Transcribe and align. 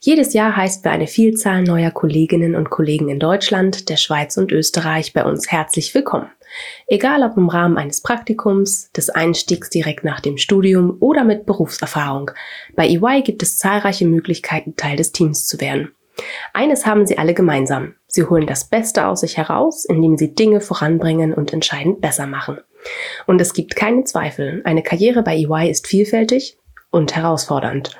Jedes 0.00 0.34
Jahr 0.34 0.54
heißt 0.54 0.82
für 0.82 0.90
eine 0.90 1.06
Vielzahl 1.06 1.62
neuer 1.62 1.90
Kolleginnen 1.90 2.54
und 2.54 2.70
Kollegen 2.70 3.08
in 3.08 3.18
Deutschland, 3.18 3.88
der 3.88 3.96
Schweiz 3.96 4.36
und 4.36 4.52
Österreich 4.52 5.12
bei 5.12 5.24
uns 5.24 5.50
herzlich 5.50 5.94
willkommen. 5.94 6.30
Egal 6.86 7.22
ob 7.22 7.36
im 7.36 7.48
Rahmen 7.48 7.78
eines 7.78 8.02
Praktikums, 8.02 8.92
des 8.92 9.10
Einstiegs 9.10 9.70
direkt 9.70 10.04
nach 10.04 10.20
dem 10.20 10.36
Studium 10.36 10.96
oder 11.00 11.24
mit 11.24 11.46
Berufserfahrung. 11.46 12.30
Bei 12.74 12.86
EY 12.86 13.22
gibt 13.22 13.42
es 13.42 13.58
zahlreiche 13.58 14.06
Möglichkeiten, 14.06 14.76
Teil 14.76 14.96
des 14.96 15.12
Teams 15.12 15.46
zu 15.46 15.60
werden. 15.60 15.92
Eines 16.52 16.86
haben 16.86 17.06
sie 17.06 17.18
alle 17.18 17.34
gemeinsam. 17.34 17.94
Sie 18.06 18.24
holen 18.24 18.46
das 18.46 18.68
Beste 18.68 19.06
aus 19.06 19.20
sich 19.20 19.36
heraus, 19.36 19.84
indem 19.84 20.16
sie 20.16 20.34
Dinge 20.34 20.60
voranbringen 20.60 21.34
und 21.34 21.52
entscheidend 21.52 22.00
besser 22.00 22.26
machen. 22.26 22.58
Und 23.26 23.40
es 23.40 23.52
gibt 23.52 23.76
keine 23.76 24.04
Zweifel, 24.04 24.62
eine 24.64 24.82
Karriere 24.82 25.22
bei 25.22 25.36
EY 25.36 25.70
ist 25.70 25.86
vielfältig 25.86 26.58
und 26.90 27.16
herausfordernd. 27.16 27.98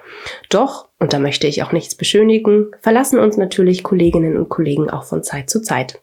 Doch, 0.49 0.86
und 0.99 1.13
da 1.13 1.19
möchte 1.19 1.47
ich 1.47 1.63
auch 1.63 1.73
nichts 1.73 1.95
beschönigen, 1.95 2.69
verlassen 2.81 3.19
uns 3.19 3.37
natürlich 3.37 3.83
Kolleginnen 3.83 4.37
und 4.37 4.49
Kollegen 4.49 4.89
auch 4.89 5.05
von 5.05 5.23
Zeit 5.23 5.51
zu 5.51 5.61
Zeit. 5.61 6.01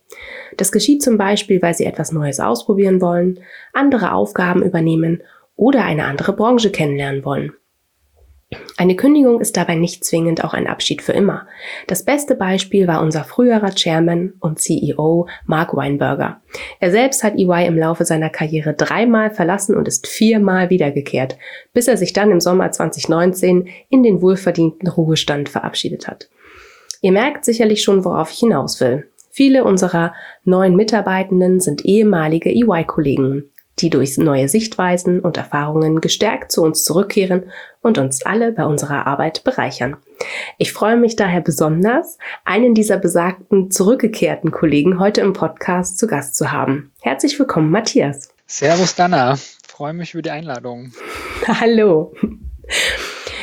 Das 0.57 0.71
geschieht 0.71 1.01
zum 1.01 1.17
Beispiel, 1.17 1.61
weil 1.61 1.73
sie 1.73 1.85
etwas 1.85 2.11
Neues 2.11 2.39
ausprobieren 2.39 3.01
wollen, 3.01 3.39
andere 3.73 4.13
Aufgaben 4.13 4.61
übernehmen 4.61 5.23
oder 5.55 5.83
eine 5.83 6.05
andere 6.05 6.33
Branche 6.33 6.71
kennenlernen 6.71 7.25
wollen. 7.25 7.53
Eine 8.77 8.95
Kündigung 8.95 9.39
ist 9.39 9.55
dabei 9.57 9.75
nicht 9.75 10.03
zwingend 10.03 10.43
auch 10.43 10.53
ein 10.53 10.67
Abschied 10.67 11.01
für 11.01 11.13
immer. 11.13 11.47
Das 11.87 12.03
beste 12.03 12.35
Beispiel 12.35 12.87
war 12.87 13.01
unser 13.01 13.23
früherer 13.23 13.71
Chairman 13.71 14.33
und 14.39 14.59
CEO 14.59 15.27
Mark 15.45 15.75
Weinberger. 15.75 16.41
Er 16.79 16.91
selbst 16.91 17.23
hat 17.23 17.37
EY 17.37 17.67
im 17.67 17.77
Laufe 17.77 18.05
seiner 18.05 18.29
Karriere 18.29 18.73
dreimal 18.73 19.31
verlassen 19.31 19.75
und 19.75 19.87
ist 19.87 20.07
viermal 20.07 20.69
wiedergekehrt, 20.69 21.37
bis 21.73 21.87
er 21.87 21.97
sich 21.97 22.13
dann 22.13 22.31
im 22.31 22.41
Sommer 22.41 22.71
2019 22.71 23.69
in 23.89 24.03
den 24.03 24.21
wohlverdienten 24.21 24.89
Ruhestand 24.89 25.49
verabschiedet 25.49 26.07
hat. 26.07 26.29
Ihr 27.01 27.11
merkt 27.11 27.45
sicherlich 27.45 27.83
schon, 27.83 28.05
worauf 28.05 28.31
ich 28.31 28.39
hinaus 28.39 28.79
will. 28.79 29.07
Viele 29.29 29.63
unserer 29.63 30.13
neuen 30.43 30.75
Mitarbeitenden 30.75 31.59
sind 31.59 31.85
ehemalige 31.85 32.49
EY-Kollegen 32.49 33.49
die 33.83 33.89
durch 33.89 34.17
neue 34.17 34.47
Sichtweisen 34.47 35.19
und 35.19 35.35
Erfahrungen 35.35 35.99
gestärkt 35.99 36.53
zu 36.53 36.63
uns 36.63 36.85
zurückkehren 36.85 37.51
und 37.81 37.97
uns 37.97 38.25
alle 38.25 38.53
bei 38.53 38.65
unserer 38.65 39.05
Arbeit 39.05 39.43
bereichern. 39.43 39.97
Ich 40.57 40.71
freue 40.71 40.95
mich 40.95 41.17
daher 41.17 41.41
besonders, 41.41 42.17
einen 42.45 42.73
dieser 42.73 42.97
besagten 42.97 43.69
zurückgekehrten 43.69 44.51
Kollegen 44.51 44.99
heute 44.99 45.19
im 45.19 45.33
Podcast 45.33 45.99
zu 45.99 46.07
Gast 46.07 46.35
zu 46.35 46.53
haben. 46.53 46.91
Herzlich 47.01 47.37
willkommen, 47.37 47.71
Matthias. 47.71 48.33
Servus, 48.47 48.95
Dana. 48.95 49.35
freue 49.67 49.93
mich 49.93 50.13
über 50.13 50.21
die 50.21 50.31
Einladung. 50.31 50.93
Hallo. 51.47 52.13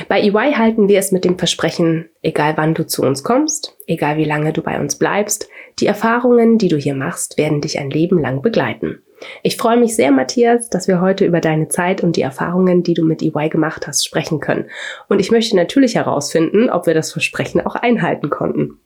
Bei 0.08 0.22
EY 0.22 0.54
halten 0.54 0.88
wir 0.88 0.98
es 0.98 1.12
mit 1.12 1.26
dem 1.26 1.38
Versprechen, 1.38 2.08
egal 2.22 2.56
wann 2.56 2.72
du 2.72 2.86
zu 2.86 3.02
uns 3.02 3.22
kommst, 3.22 3.76
egal 3.86 4.16
wie 4.16 4.24
lange 4.24 4.54
du 4.54 4.62
bei 4.62 4.80
uns 4.80 4.96
bleibst, 4.96 5.48
die 5.78 5.86
Erfahrungen, 5.86 6.56
die 6.56 6.68
du 6.68 6.78
hier 6.78 6.94
machst, 6.94 7.36
werden 7.36 7.60
dich 7.60 7.78
ein 7.78 7.90
Leben 7.90 8.18
lang 8.18 8.40
begleiten. 8.40 9.02
Ich 9.42 9.56
freue 9.56 9.76
mich 9.76 9.96
sehr, 9.96 10.10
Matthias, 10.10 10.68
dass 10.70 10.88
wir 10.88 11.00
heute 11.00 11.24
über 11.24 11.40
deine 11.40 11.68
Zeit 11.68 12.02
und 12.02 12.16
die 12.16 12.22
Erfahrungen, 12.22 12.82
die 12.82 12.94
du 12.94 13.04
mit 13.04 13.22
EY 13.22 13.48
gemacht 13.48 13.86
hast, 13.86 14.04
sprechen 14.04 14.40
können. 14.40 14.70
Und 15.08 15.20
ich 15.20 15.30
möchte 15.30 15.56
natürlich 15.56 15.94
herausfinden, 15.94 16.70
ob 16.70 16.86
wir 16.86 16.94
das 16.94 17.12
Versprechen 17.12 17.60
auch 17.60 17.74
einhalten 17.74 18.30
konnten. 18.30 18.78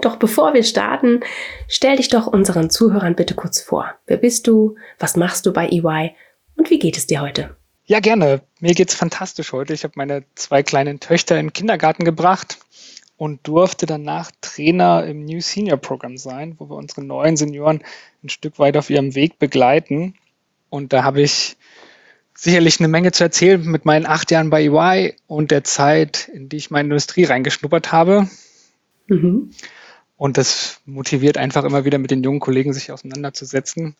Doch 0.00 0.16
bevor 0.16 0.54
wir 0.54 0.62
starten, 0.62 1.20
stell 1.66 1.96
dich 1.96 2.08
doch 2.08 2.26
unseren 2.26 2.70
Zuhörern 2.70 3.16
bitte 3.16 3.34
kurz 3.34 3.60
vor. 3.60 3.92
Wer 4.06 4.18
bist 4.18 4.46
du? 4.46 4.76
Was 4.98 5.16
machst 5.16 5.46
du 5.46 5.52
bei 5.52 5.68
EY? 5.68 6.14
Und 6.56 6.70
wie 6.70 6.78
geht 6.78 6.96
es 6.96 7.06
dir 7.06 7.20
heute? 7.20 7.56
Ja, 7.86 7.98
gerne. 7.98 8.42
Mir 8.60 8.74
geht's 8.74 8.94
fantastisch 8.94 9.52
heute. 9.52 9.74
Ich 9.74 9.82
habe 9.82 9.94
meine 9.96 10.22
zwei 10.36 10.62
kleinen 10.62 11.00
Töchter 11.00 11.40
in 11.40 11.46
den 11.46 11.52
Kindergarten 11.52 12.04
gebracht 12.04 12.58
und 13.20 13.46
durfte 13.46 13.84
danach 13.84 14.30
Trainer 14.40 15.04
im 15.04 15.26
New 15.26 15.42
Senior 15.42 15.76
Program 15.76 16.16
sein, 16.16 16.54
wo 16.56 16.70
wir 16.70 16.76
unsere 16.76 17.04
neuen 17.04 17.36
Senioren 17.36 17.82
ein 18.24 18.30
Stück 18.30 18.58
weit 18.58 18.78
auf 18.78 18.88
ihrem 18.88 19.14
Weg 19.14 19.38
begleiten. 19.38 20.14
Und 20.70 20.94
da 20.94 21.04
habe 21.04 21.20
ich 21.20 21.58
sicherlich 22.34 22.80
eine 22.80 22.88
Menge 22.88 23.12
zu 23.12 23.22
erzählen 23.22 23.62
mit 23.62 23.84
meinen 23.84 24.06
acht 24.06 24.30
Jahren 24.30 24.48
bei 24.48 24.62
EY 24.62 25.16
und 25.26 25.50
der 25.50 25.64
Zeit, 25.64 26.30
in 26.32 26.48
die 26.48 26.56
ich 26.56 26.70
meine 26.70 26.86
Industrie 26.86 27.24
reingeschnuppert 27.24 27.92
habe. 27.92 28.26
Mhm. 29.06 29.50
Und 30.16 30.38
das 30.38 30.80
motiviert 30.86 31.36
einfach 31.36 31.64
immer 31.64 31.84
wieder 31.84 31.98
mit 31.98 32.10
den 32.10 32.22
jungen 32.22 32.40
Kollegen 32.40 32.72
sich 32.72 32.90
auseinanderzusetzen 32.90 33.96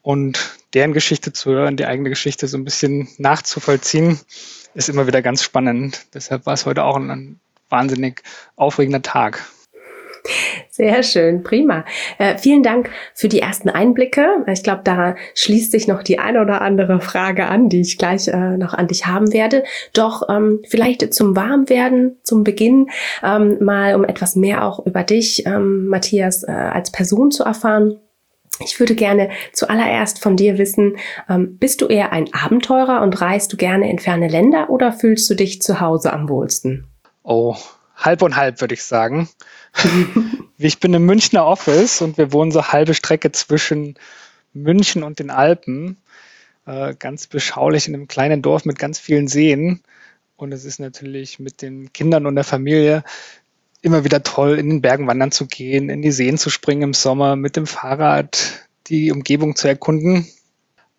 und 0.00 0.56
deren 0.74 0.92
Geschichte 0.92 1.32
zu 1.32 1.50
hören, 1.50 1.76
die 1.76 1.86
eigene 1.86 2.08
Geschichte 2.08 2.46
so 2.46 2.56
ein 2.56 2.64
bisschen 2.64 3.08
nachzuvollziehen, 3.18 4.20
ist 4.74 4.88
immer 4.88 5.08
wieder 5.08 5.22
ganz 5.22 5.42
spannend. 5.42 6.06
Deshalb 6.14 6.46
war 6.46 6.54
es 6.54 6.66
heute 6.66 6.84
auch 6.84 6.94
ein 6.94 7.40
wahnsinnig 7.68 8.22
aufregender 8.56 9.02
Tag. 9.02 9.46
Sehr 10.70 11.02
schön, 11.02 11.42
prima. 11.42 11.84
Äh, 12.18 12.38
vielen 12.38 12.62
Dank 12.62 12.90
für 13.14 13.28
die 13.28 13.40
ersten 13.40 13.68
Einblicke. 13.68 14.44
Ich 14.46 14.62
glaube, 14.62 14.82
da 14.84 15.16
schließt 15.34 15.72
sich 15.72 15.88
noch 15.88 16.02
die 16.02 16.18
eine 16.18 16.40
oder 16.40 16.60
andere 16.60 17.00
Frage 17.00 17.46
an, 17.46 17.68
die 17.68 17.80
ich 17.80 17.98
gleich 17.98 18.28
äh, 18.28 18.56
noch 18.56 18.74
an 18.74 18.88
dich 18.88 19.06
haben 19.06 19.32
werde. 19.32 19.64
Doch 19.92 20.28
ähm, 20.28 20.60
vielleicht 20.68 21.12
zum 21.14 21.34
Warmwerden, 21.34 22.18
zum 22.22 22.44
Beginn, 22.44 22.90
ähm, 23.22 23.58
mal 23.64 23.94
um 23.94 24.04
etwas 24.04 24.36
mehr 24.36 24.64
auch 24.64 24.84
über 24.84 25.02
dich, 25.02 25.46
ähm, 25.46 25.86
Matthias, 25.86 26.44
äh, 26.44 26.52
als 26.52 26.92
Person 26.92 27.30
zu 27.30 27.44
erfahren. 27.44 27.98
Ich 28.60 28.78
würde 28.80 28.94
gerne 28.94 29.30
zuallererst 29.52 30.20
von 30.20 30.36
dir 30.36 30.58
wissen, 30.58 30.96
ähm, 31.28 31.58
bist 31.58 31.80
du 31.80 31.86
eher 31.86 32.12
ein 32.12 32.32
Abenteurer 32.34 33.02
und 33.02 33.20
reist 33.20 33.52
du 33.52 33.56
gerne 33.56 33.90
in 33.90 33.98
ferne 33.98 34.28
Länder 34.28 34.68
oder 34.68 34.92
fühlst 34.92 35.30
du 35.30 35.34
dich 35.34 35.62
zu 35.62 35.80
Hause 35.80 36.12
am 36.12 36.28
wohlsten? 36.28 36.86
Oh, 37.30 37.58
halb 37.94 38.22
und 38.22 38.36
halb, 38.36 38.62
würde 38.62 38.72
ich 38.72 38.82
sagen. 38.82 39.28
ich 40.56 40.80
bin 40.80 40.94
im 40.94 41.04
Münchner 41.04 41.44
Office 41.44 42.00
und 42.00 42.16
wir 42.16 42.32
wohnen 42.32 42.52
so 42.52 42.68
halbe 42.68 42.94
Strecke 42.94 43.30
zwischen 43.32 43.98
München 44.54 45.02
und 45.02 45.18
den 45.18 45.28
Alpen. 45.28 45.98
Äh, 46.64 46.94
ganz 46.98 47.26
beschaulich 47.26 47.86
in 47.86 47.92
einem 47.92 48.08
kleinen 48.08 48.40
Dorf 48.40 48.64
mit 48.64 48.78
ganz 48.78 48.98
vielen 48.98 49.28
Seen. 49.28 49.82
Und 50.36 50.52
es 50.52 50.64
ist 50.64 50.80
natürlich 50.80 51.38
mit 51.38 51.60
den 51.60 51.92
Kindern 51.92 52.24
und 52.24 52.34
der 52.34 52.44
Familie 52.44 53.04
immer 53.82 54.04
wieder 54.04 54.22
toll, 54.22 54.58
in 54.58 54.70
den 54.70 54.80
Bergen 54.80 55.06
wandern 55.06 55.30
zu 55.30 55.46
gehen, 55.46 55.90
in 55.90 56.00
die 56.00 56.12
Seen 56.12 56.38
zu 56.38 56.48
springen 56.48 56.80
im 56.80 56.94
Sommer, 56.94 57.36
mit 57.36 57.56
dem 57.56 57.66
Fahrrad 57.66 58.66
die 58.86 59.12
Umgebung 59.12 59.54
zu 59.54 59.68
erkunden. 59.68 60.26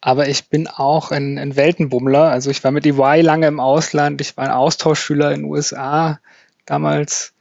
Aber 0.01 0.29
ich 0.29 0.49
bin 0.49 0.67
auch 0.67 1.11
ein, 1.11 1.37
ein 1.37 1.55
Weltenbummler. 1.55 2.31
Also 2.31 2.49
ich 2.51 2.63
war 2.63 2.71
mit 2.71 2.85
EY 2.85 3.21
lange 3.21 3.47
im 3.47 3.59
Ausland. 3.59 4.21
Ich 4.21 4.37
war 4.37 4.45
ein 4.45 4.51
Austauschschüler 4.51 5.31
in 5.33 5.41
den 5.41 5.49
USA 5.49 6.19
damals. 6.65 7.33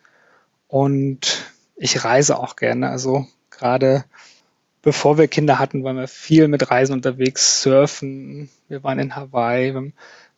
Und 0.66 1.52
ich 1.76 2.04
reise 2.04 2.38
auch 2.38 2.56
gerne. 2.56 2.88
Also 2.90 3.26
gerade 3.50 4.04
bevor 4.82 5.18
wir 5.18 5.28
Kinder 5.28 5.58
hatten, 5.58 5.84
waren 5.84 5.96
wir 5.96 6.08
viel 6.08 6.48
mit 6.48 6.70
Reisen 6.70 6.94
unterwegs, 6.94 7.62
surfen. 7.62 8.48
Wir 8.68 8.82
waren 8.82 8.98
in 8.98 9.14
Hawaii, 9.14 9.72
wir 9.72 9.76
haben 9.76 9.92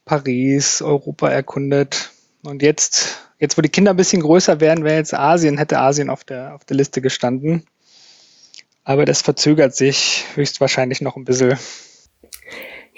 Paris, 0.05 0.82
Europa 0.82 1.28
erkundet. 1.28 2.11
Und 2.43 2.62
jetzt, 2.62 3.31
jetzt, 3.38 3.56
wo 3.56 3.62
die 3.62 3.69
Kinder 3.69 3.93
ein 3.93 3.96
bisschen 3.96 4.23
größer 4.23 4.61
werden, 4.61 4.84
wäre 4.84 4.96
jetzt 4.96 5.14
Asien, 5.14 5.58
hätte 5.58 5.78
Asien 5.78 6.11
auf 6.11 6.25
der, 6.25 6.55
auf 6.55 6.64
der 6.64 6.76
Liste 6.76 7.00
gestanden. 7.00 7.64
Aber 8.84 9.05
das 9.05 9.23
verzögert 9.23 9.75
sich 9.75 10.25
höchstwahrscheinlich 10.34 11.00
noch 11.00 11.16
ein 11.16 11.25
bisschen. 11.25 11.58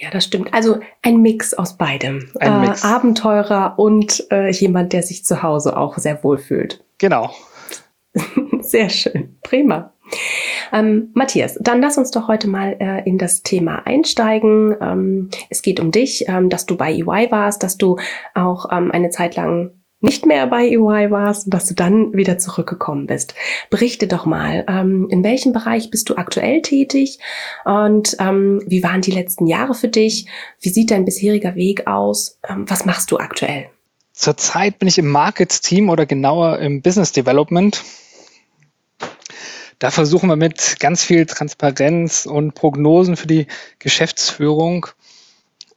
Ja, 0.02 0.10
das 0.10 0.24
stimmt. 0.24 0.52
Also 0.52 0.80
ein 1.02 1.22
Mix 1.22 1.54
aus 1.54 1.78
beidem. 1.78 2.28
Ein 2.40 2.64
äh, 2.64 2.66
Mix. 2.66 2.84
Abenteurer 2.84 3.74
und 3.78 4.26
äh, 4.32 4.50
jemand, 4.50 4.92
der 4.92 5.04
sich 5.04 5.24
zu 5.24 5.44
Hause 5.44 5.76
auch 5.76 5.96
sehr 5.96 6.24
wohl 6.24 6.38
fühlt. 6.38 6.84
Genau. 6.98 7.30
sehr 8.60 8.88
schön. 8.88 9.38
Prima. 9.44 9.92
Ähm, 10.72 11.10
Matthias, 11.14 11.56
dann 11.60 11.80
lass 11.80 11.98
uns 11.98 12.10
doch 12.10 12.26
heute 12.26 12.48
mal 12.48 12.76
äh, 12.80 13.08
in 13.08 13.16
das 13.16 13.44
Thema 13.44 13.86
einsteigen. 13.86 14.74
Ähm, 14.80 15.30
es 15.50 15.62
geht 15.62 15.78
um 15.78 15.92
dich, 15.92 16.24
ähm, 16.26 16.48
dass 16.48 16.66
du 16.66 16.76
bei 16.76 16.92
EY 16.92 17.30
warst, 17.30 17.62
dass 17.62 17.78
du 17.78 17.96
auch 18.34 18.72
ähm, 18.72 18.90
eine 18.90 19.10
Zeit 19.10 19.36
lang 19.36 19.70
nicht 20.02 20.26
mehr 20.26 20.46
bei 20.46 20.68
EY 20.68 21.10
warst 21.10 21.46
und 21.46 21.54
dass 21.54 21.66
du 21.66 21.74
dann 21.74 22.12
wieder 22.12 22.38
zurückgekommen 22.38 23.06
bist. 23.06 23.34
Berichte 23.70 24.06
doch 24.06 24.26
mal, 24.26 24.64
ähm, 24.68 25.08
in 25.10 25.24
welchem 25.24 25.52
Bereich 25.52 25.90
bist 25.90 26.08
du 26.08 26.16
aktuell 26.16 26.62
tätig 26.62 27.18
und 27.64 28.16
ähm, 28.18 28.62
wie 28.66 28.82
waren 28.82 29.00
die 29.00 29.12
letzten 29.12 29.46
Jahre 29.46 29.74
für 29.74 29.88
dich? 29.88 30.26
Wie 30.60 30.70
sieht 30.70 30.90
dein 30.90 31.04
bisheriger 31.04 31.54
Weg 31.54 31.86
aus? 31.86 32.38
Ähm, 32.48 32.64
was 32.68 32.84
machst 32.84 33.10
du 33.10 33.18
aktuell? 33.18 33.66
zurzeit 34.22 34.78
bin 34.78 34.88
ich 34.88 34.98
im 34.98 35.08
Markets-Team 35.08 35.90
oder 35.90 36.06
genauer 36.06 36.58
im 36.60 36.80
Business 36.80 37.12
Development. 37.12 37.82
Da 39.78 39.90
versuchen 39.90 40.28
wir 40.28 40.36
mit 40.36 40.76
ganz 40.78 41.02
viel 41.02 41.26
Transparenz 41.26 42.24
und 42.24 42.54
Prognosen 42.54 43.16
für 43.16 43.26
die 43.26 43.48
Geschäftsführung 43.80 44.86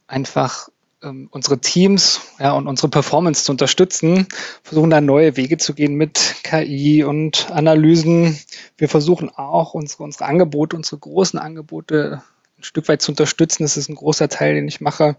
einfach 0.06 0.70
ähm, 1.06 1.30
unsere 1.32 1.60
Teams 1.60 2.22
ja, 2.40 2.54
und 2.54 2.68
unsere 2.68 2.90
Performance 2.90 3.44
zu 3.44 3.52
unterstützen, 3.52 4.28
versuchen 4.64 4.90
da 4.90 5.00
neue 5.00 5.38
Wege 5.38 5.58
zu 5.58 5.74
gehen 5.74 5.96
mit 5.96 6.36
KI 6.44 7.04
und 7.04 7.50
Analysen. 7.52 8.40
Wir 8.78 8.90
versuchen 8.90 9.30
auch 9.30 9.74
unsere, 9.74 10.04
unsere 10.04 10.26
Angebote, 10.26 10.76
unsere 10.76 10.98
großen 10.98 11.40
Angebote 11.40 12.24
ein 12.58 12.64
Stück 12.64 12.88
weit 12.90 13.02
zu 13.02 13.12
unterstützen. 13.12 13.64
Das 13.64 13.78
ist 13.78 13.90
ein 13.90 13.96
großer 13.96 14.30
Teil, 14.30 14.56
den 14.56 14.68
ich 14.68 14.82
mache. 14.82 15.18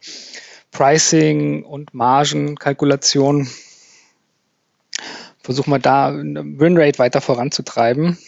Pricing 0.72 1.64
und 1.64 1.94
Margenkalkulation. 1.94 3.48
Versuchen 5.38 5.70
wir 5.70 5.78
da 5.78 6.08
eine 6.08 6.58
Winrate 6.58 6.98
weiter 6.98 7.20
voranzutreiben. 7.20 8.18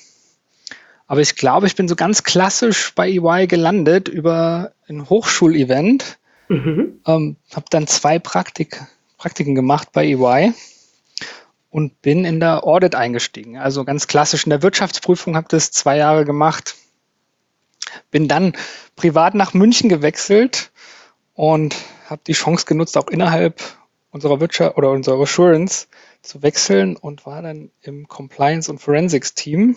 Aber 1.08 1.20
ich 1.20 1.36
glaube, 1.36 1.66
ich 1.66 1.74
bin 1.74 1.88
so 1.88 1.96
ganz 1.96 2.22
klassisch 2.22 2.94
bei 2.94 3.08
EY 3.08 3.46
gelandet 3.46 4.08
über 4.08 4.72
ein 4.88 5.08
Hochschulevent 5.08 6.18
Mhm. 6.48 7.00
Ähm, 7.06 7.36
habe 7.54 7.66
dann 7.70 7.86
zwei 7.86 8.18
Praktik, 8.18 8.80
Praktiken 9.16 9.54
gemacht 9.54 9.88
bei 9.92 10.06
EY 10.06 10.52
und 11.70 12.00
bin 12.02 12.24
in 12.24 12.40
der 12.40 12.64
Audit 12.64 12.94
eingestiegen. 12.94 13.58
Also 13.58 13.84
ganz 13.84 14.06
klassisch 14.06 14.44
in 14.44 14.50
der 14.50 14.62
Wirtschaftsprüfung 14.62 15.36
habe 15.36 15.48
das 15.48 15.70
zwei 15.70 15.96
Jahre 15.96 16.24
gemacht. 16.24 16.76
Bin 18.10 18.28
dann 18.28 18.54
privat 18.96 19.34
nach 19.34 19.54
München 19.54 19.88
gewechselt 19.88 20.70
und 21.34 21.76
habe 22.08 22.22
die 22.26 22.32
Chance 22.32 22.66
genutzt, 22.66 22.96
auch 22.96 23.08
innerhalb 23.08 23.62
unserer 24.10 24.40
Wirtschaft 24.40 24.76
oder 24.76 24.90
unserer 24.90 25.20
Assurance 25.20 25.86
zu 26.22 26.42
wechseln 26.42 26.96
und 26.96 27.26
war 27.26 27.42
dann 27.42 27.70
im 27.82 28.08
Compliance 28.08 28.70
und 28.70 28.78
Forensics 28.78 29.34
Team 29.34 29.76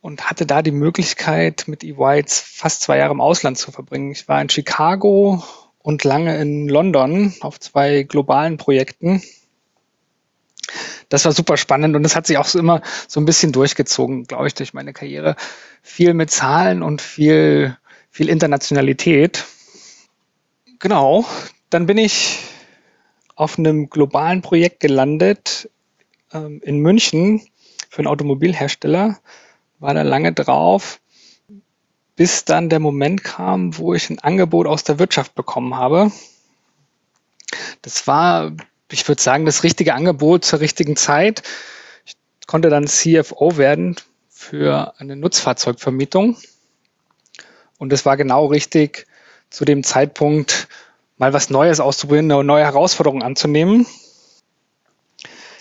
und 0.00 0.30
hatte 0.30 0.46
da 0.46 0.62
die 0.62 0.70
Möglichkeit, 0.70 1.64
mit 1.66 1.82
EY 1.82 2.24
fast 2.26 2.82
zwei 2.82 2.98
Jahre 2.98 3.12
im 3.12 3.20
Ausland 3.20 3.58
zu 3.58 3.72
verbringen. 3.72 4.12
Ich 4.12 4.28
war 4.28 4.40
in 4.40 4.48
Chicago 4.48 5.42
und 5.78 6.04
lange 6.04 6.38
in 6.40 6.68
London 6.68 7.34
auf 7.40 7.58
zwei 7.58 8.02
globalen 8.02 8.56
Projekten. 8.56 9.22
Das 11.08 11.24
war 11.24 11.32
super 11.32 11.56
spannend 11.56 11.96
und 11.96 12.04
es 12.04 12.14
hat 12.14 12.26
sich 12.26 12.36
auch 12.36 12.46
so 12.46 12.58
immer 12.58 12.82
so 13.06 13.20
ein 13.20 13.24
bisschen 13.24 13.52
durchgezogen, 13.52 14.24
glaube 14.24 14.46
ich, 14.46 14.54
durch 14.54 14.74
meine 14.74 14.92
Karriere. 14.92 15.36
Viel 15.82 16.12
mit 16.14 16.30
Zahlen 16.30 16.82
und 16.82 17.00
viel, 17.00 17.76
viel 18.10 18.28
Internationalität. 18.28 19.46
Genau. 20.78 21.24
Dann 21.70 21.86
bin 21.86 21.98
ich 21.98 22.40
auf 23.34 23.58
einem 23.58 23.88
globalen 23.88 24.42
Projekt 24.42 24.80
gelandet 24.80 25.70
ähm, 26.32 26.60
in 26.62 26.80
München 26.80 27.42
für 27.88 28.00
einen 28.00 28.08
Automobilhersteller 28.08 29.18
war 29.78 29.94
da 29.94 30.02
lange 30.02 30.32
drauf, 30.32 31.00
bis 32.16 32.44
dann 32.44 32.68
der 32.68 32.80
Moment 32.80 33.22
kam, 33.22 33.78
wo 33.78 33.94
ich 33.94 34.10
ein 34.10 34.18
Angebot 34.18 34.66
aus 34.66 34.84
der 34.84 34.98
Wirtschaft 34.98 35.34
bekommen 35.34 35.76
habe. 35.76 36.10
Das 37.82 38.06
war, 38.06 38.52
ich 38.90 39.06
würde 39.06 39.22
sagen, 39.22 39.46
das 39.46 39.62
richtige 39.62 39.94
Angebot 39.94 40.44
zur 40.44 40.60
richtigen 40.60 40.96
Zeit. 40.96 41.42
Ich 42.04 42.16
konnte 42.46 42.70
dann 42.70 42.86
CFO 42.86 43.56
werden 43.56 43.96
für 44.28 44.94
eine 44.98 45.16
Nutzfahrzeugvermietung. 45.16 46.36
Und 47.78 47.92
es 47.92 48.04
war 48.04 48.16
genau 48.16 48.46
richtig, 48.46 49.06
zu 49.50 49.64
dem 49.64 49.84
Zeitpunkt 49.84 50.68
mal 51.16 51.32
was 51.32 51.50
Neues 51.50 51.80
auszuprobieren, 51.80 52.30
eine 52.30 52.44
neue 52.44 52.64
Herausforderung 52.64 53.22
anzunehmen, 53.22 53.86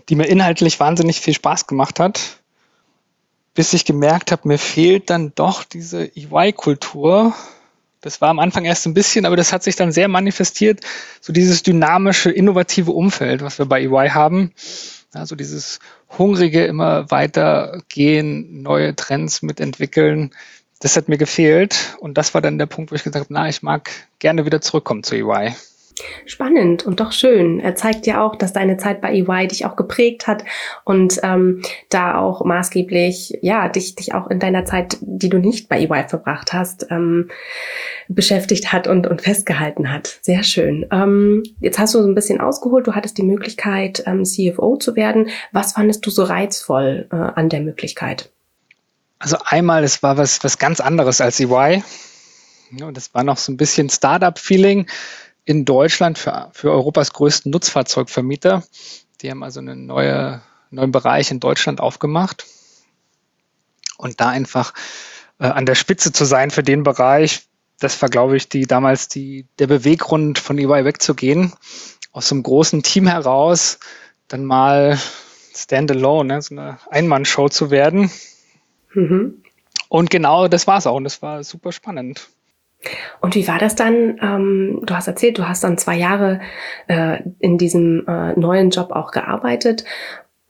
die 0.10 0.16
mir 0.16 0.26
inhaltlich 0.26 0.80
wahnsinnig 0.80 1.22
viel 1.22 1.34
Spaß 1.34 1.68
gemacht 1.68 2.00
hat 2.00 2.40
bis 3.58 3.74
ich 3.74 3.86
gemerkt 3.86 4.32
habe, 4.32 4.48
mir 4.48 4.60
fehlt 4.60 5.10
dann 5.10 5.34
doch 5.34 5.64
diese 5.64 6.16
EY-Kultur. 6.16 7.34
Das 8.02 8.22
war 8.22 8.30
am 8.30 8.38
Anfang 8.38 8.66
erst 8.66 8.86
ein 8.86 8.94
bisschen, 8.94 9.26
aber 9.26 9.36
das 9.36 9.52
hat 9.52 9.64
sich 9.64 9.76
dann 9.76 9.92
sehr 9.92 10.08
manifestiert, 10.08 10.82
so 11.22 11.34
dieses 11.34 11.64
dynamische, 11.64 12.30
innovative 12.30 12.92
Umfeld, 12.92 13.42
was 13.42 13.58
wir 13.58 13.66
bei 13.66 13.82
EY 13.82 14.10
haben. 14.10 14.54
Also 15.12 15.36
dieses 15.36 15.80
hungrige, 16.20 16.66
immer 16.66 17.10
weitergehen, 17.10 18.62
neue 18.62 18.96
Trends 18.96 19.42
mitentwickeln. 19.42 20.36
Das 20.80 20.96
hat 20.96 21.10
mir 21.10 21.18
gefehlt. 21.18 21.98
Und 22.00 22.20
das 22.20 22.36
war 22.36 22.42
dann 22.42 22.60
der 22.60 22.68
Punkt, 22.68 22.92
wo 22.92 22.96
ich 22.96 23.04
gesagt 23.04 23.26
habe, 23.26 23.34
na, 23.34 23.50
ich 23.50 23.64
mag 23.64 23.90
gerne 24.20 24.46
wieder 24.46 24.62
zurückkommen 24.62 25.02
zu 25.02 25.16
EY. 25.16 25.56
Spannend 26.26 26.86
und 26.86 27.00
doch 27.00 27.12
schön. 27.12 27.60
Er 27.60 27.76
zeigt 27.76 28.06
ja 28.06 28.24
auch, 28.24 28.36
dass 28.36 28.54
deine 28.54 28.78
Zeit 28.78 29.02
bei 29.02 29.14
EY 29.14 29.48
dich 29.48 29.66
auch 29.66 29.76
geprägt 29.76 30.28
hat 30.28 30.44
und 30.84 31.20
ähm, 31.24 31.62
da 31.90 32.18
auch 32.18 32.44
maßgeblich, 32.44 33.40
ja, 33.42 33.70
dich, 33.70 33.96
dich 33.96 34.14
auch 34.14 34.28
in 34.28 34.40
deiner 34.40 34.66
Zeit, 34.66 34.98
die 35.02 35.30
du 35.30 35.38
nicht 35.40 35.70
bei 35.70 35.80
EY 35.80 36.08
verbracht 36.08 36.54
hast, 36.54 36.88
ähm, 36.90 37.30
beschäftigt 38.08 38.72
hat 38.72 38.88
und, 38.88 39.08
und 39.08 39.22
festgehalten 39.22 39.92
hat. 39.92 40.20
Sehr 40.22 40.44
schön. 40.44 40.86
Ähm, 40.92 41.44
jetzt 41.60 41.80
hast 41.80 41.94
du 41.94 42.02
so 42.02 42.08
ein 42.08 42.16
bisschen 42.16 42.40
ausgeholt, 42.40 42.88
du 42.88 42.94
hattest 42.94 43.18
die 43.18 43.24
Möglichkeit, 43.24 44.04
ähm, 44.06 44.24
CFO 44.24 44.78
zu 44.78 44.96
werden. 44.96 45.30
Was 45.52 45.74
fandest 45.74 46.06
du 46.06 46.10
so 46.10 46.24
reizvoll 46.24 47.08
äh, 47.12 47.16
an 47.16 47.50
der 47.50 47.62
Möglichkeit? 47.62 48.32
Also 49.20 49.38
einmal, 49.46 49.84
es 49.84 50.04
war 50.04 50.18
was, 50.18 50.44
was 50.44 50.58
ganz 50.58 50.80
anderes 50.80 51.22
als 51.22 51.40
EY. 51.40 51.84
Ja, 52.72 52.88
und 52.88 52.98
das 52.98 53.14
war 53.14 53.24
noch 53.24 53.38
so 53.38 53.52
ein 53.52 53.58
bisschen 53.58 53.90
Startup-Feeling 53.90 54.88
in 55.48 55.64
Deutschland 55.64 56.18
für, 56.18 56.50
für 56.52 56.72
Europas 56.72 57.14
größten 57.14 57.50
Nutzfahrzeugvermieter. 57.50 58.64
Die 59.22 59.32
haben 59.32 59.44
also 59.44 59.62
einen 59.62 59.86
neue, 59.86 60.42
neuen 60.72 60.92
Bereich 60.92 61.32
in 61.32 61.40
Deutschland 61.40 61.80
aufgemacht. 61.80 62.46
Und 63.98 64.20
da 64.20 64.28
einfach 64.28 64.74
äh, 65.40 65.48
an 65.48 65.66
der 65.66 65.76
Spitze 65.76 66.12
zu 66.12 66.26
sein 66.26 66.52
für 66.52 66.64
den 66.64 66.84
Bereich, 66.84 67.48
das 67.80 68.02
war, 68.02 68.10
glaube 68.10 68.36
ich, 68.36 68.50
die 68.50 68.66
damals 68.66 69.08
die, 69.08 69.46
der 69.58 69.68
Beweggrund 69.68 70.38
von 70.38 70.58
EY 70.58 70.84
wegzugehen. 70.84 71.54
Aus 72.12 72.28
so 72.28 72.36
einem 72.36 72.44
großen 72.44 72.84
Team 72.84 73.08
heraus 73.08 73.80
dann 74.28 74.44
mal 74.44 75.00
standalone, 75.56 76.34
ne, 76.34 76.42
so 76.42 76.56
eine 76.56 76.78
Einmannshow 76.90 77.48
zu 77.48 77.72
werden. 77.72 78.12
Mhm. 78.94 79.44
Und 79.88 80.10
genau 80.10 80.50
das 80.50 80.68
war 80.68 80.80
es 80.80 80.88
auch. 80.88 80.96
Und 80.96 81.06
das 81.06 81.22
war 81.22 81.42
super 81.46 81.72
spannend. 81.72 82.28
Und 83.22 83.36
wie 83.36 83.48
war 83.48 83.60
das 83.60 83.76
dann? 83.76 84.18
Ähm, 84.22 84.82
du 84.84 84.94
hast 84.94 85.08
erzählt, 85.08 85.38
du 85.38 85.48
hast 85.48 85.64
dann 85.64 85.78
zwei 85.78 85.96
Jahre 85.98 86.40
äh, 86.88 87.22
in 87.40 87.58
diesem 87.58 88.06
äh, 88.08 88.34
neuen 88.34 88.70
Job 88.70 88.92
auch 88.92 89.12
gearbeitet. 89.12 89.84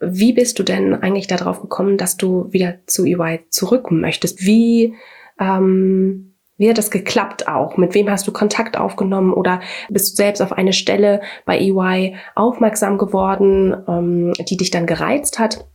Wie 0.00 0.32
bist 0.32 0.58
du 0.58 0.62
denn 0.62 0.94
eigentlich 0.94 1.26
darauf 1.26 1.60
gekommen, 1.60 1.96
dass 1.96 2.16
du 2.16 2.52
wieder 2.52 2.76
zu 2.86 3.04
EY 3.04 3.40
zurück 3.48 3.90
möchtest? 3.90 4.44
Wie, 4.44 4.94
ähm, 5.40 6.34
wie 6.56 6.68
hat 6.68 6.78
das 6.78 6.90
geklappt 6.90 7.48
auch? 7.48 7.76
Mit 7.76 7.94
wem 7.94 8.08
hast 8.08 8.26
du 8.26 8.32
Kontakt 8.32 8.76
aufgenommen 8.76 9.32
oder 9.32 9.60
bist 9.88 10.12
du 10.12 10.16
selbst 10.16 10.40
auf 10.40 10.52
eine 10.52 10.72
Stelle 10.72 11.20
bei 11.44 11.58
EY 11.58 12.16
aufmerksam 12.36 12.98
geworden, 12.98 13.76
ähm, 13.88 14.32
die 14.48 14.56
dich 14.56 14.70
dann 14.70 14.86
gereizt 14.86 15.38
hat? 15.38 15.66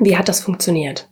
Wie 0.00 0.16
hat 0.16 0.28
das 0.28 0.40
funktioniert? 0.40 1.08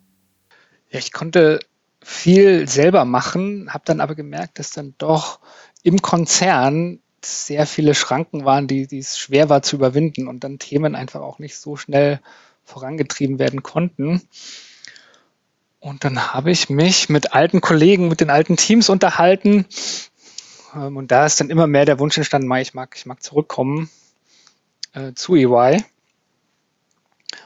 Ja, 0.90 0.98
ich 0.98 1.12
konnte 1.12 1.60
viel 2.02 2.68
selber 2.68 3.04
machen, 3.04 3.72
habe 3.72 3.84
dann 3.84 4.00
aber 4.00 4.14
gemerkt, 4.14 4.58
dass 4.58 4.70
dann 4.70 4.94
doch 4.98 5.40
im 5.82 6.00
Konzern 6.02 7.00
sehr 7.24 7.66
viele 7.66 7.94
Schranken 7.94 8.44
waren, 8.44 8.66
die, 8.66 8.86
die 8.86 8.98
es 8.98 9.18
schwer 9.18 9.48
war 9.48 9.62
zu 9.62 9.76
überwinden 9.76 10.26
und 10.26 10.42
dann 10.42 10.58
Themen 10.58 10.94
einfach 10.94 11.20
auch 11.20 11.38
nicht 11.38 11.56
so 11.56 11.76
schnell 11.76 12.20
vorangetrieben 12.64 13.38
werden 13.38 13.62
konnten. 13.62 14.22
Und 15.80 16.04
dann 16.04 16.32
habe 16.34 16.50
ich 16.50 16.68
mich 16.68 17.08
mit 17.08 17.32
alten 17.32 17.60
Kollegen, 17.60 18.08
mit 18.08 18.20
den 18.20 18.30
alten 18.30 18.56
Teams 18.56 18.88
unterhalten. 18.88 19.66
Ähm, 20.74 20.96
und 20.96 21.10
da 21.10 21.26
ist 21.26 21.40
dann 21.40 21.50
immer 21.50 21.66
mehr 21.66 21.86
der 21.86 21.98
Wunsch 21.98 22.16
entstanden, 22.16 22.54
ich 22.56 22.74
mag, 22.74 22.94
ich 22.96 23.06
mag 23.06 23.22
zurückkommen 23.22 23.90
äh, 24.92 25.14
zu 25.14 25.34
EY. 25.34 25.82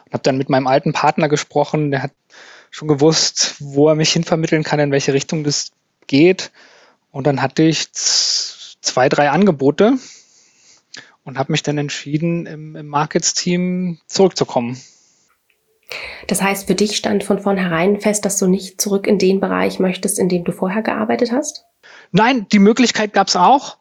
Und 0.04 0.12
habe 0.12 0.22
dann 0.22 0.38
mit 0.38 0.50
meinem 0.50 0.66
alten 0.66 0.92
Partner 0.92 1.28
gesprochen, 1.28 1.90
der 1.90 2.02
hat 2.02 2.12
schon 2.74 2.88
gewusst, 2.88 3.54
wo 3.60 3.88
er 3.88 3.94
mich 3.94 4.12
hinvermitteln 4.12 4.64
kann, 4.64 4.80
in 4.80 4.90
welche 4.90 5.12
Richtung 5.14 5.44
das 5.44 5.70
geht. 6.08 6.50
Und 7.12 7.24
dann 7.24 7.40
hatte 7.40 7.62
ich 7.62 7.92
zwei, 7.92 9.08
drei 9.08 9.30
Angebote 9.30 9.96
und 11.22 11.38
habe 11.38 11.52
mich 11.52 11.62
dann 11.62 11.78
entschieden, 11.78 12.46
im, 12.46 12.74
im 12.74 12.88
Markets-Team 12.88 14.00
zurückzukommen. 14.08 14.76
Das 16.26 16.42
heißt, 16.42 16.66
für 16.66 16.74
dich 16.74 16.96
stand 16.96 17.22
von 17.22 17.38
vornherein 17.38 18.00
fest, 18.00 18.24
dass 18.24 18.40
du 18.40 18.48
nicht 18.48 18.80
zurück 18.80 19.06
in 19.06 19.20
den 19.20 19.38
Bereich 19.38 19.78
möchtest, 19.78 20.18
in 20.18 20.28
dem 20.28 20.42
du 20.42 20.50
vorher 20.50 20.82
gearbeitet 20.82 21.30
hast? 21.30 21.66
Nein, 22.10 22.48
die 22.50 22.58
Möglichkeit 22.58 23.12
gab 23.12 23.28
es 23.28 23.36
auch. 23.36 23.76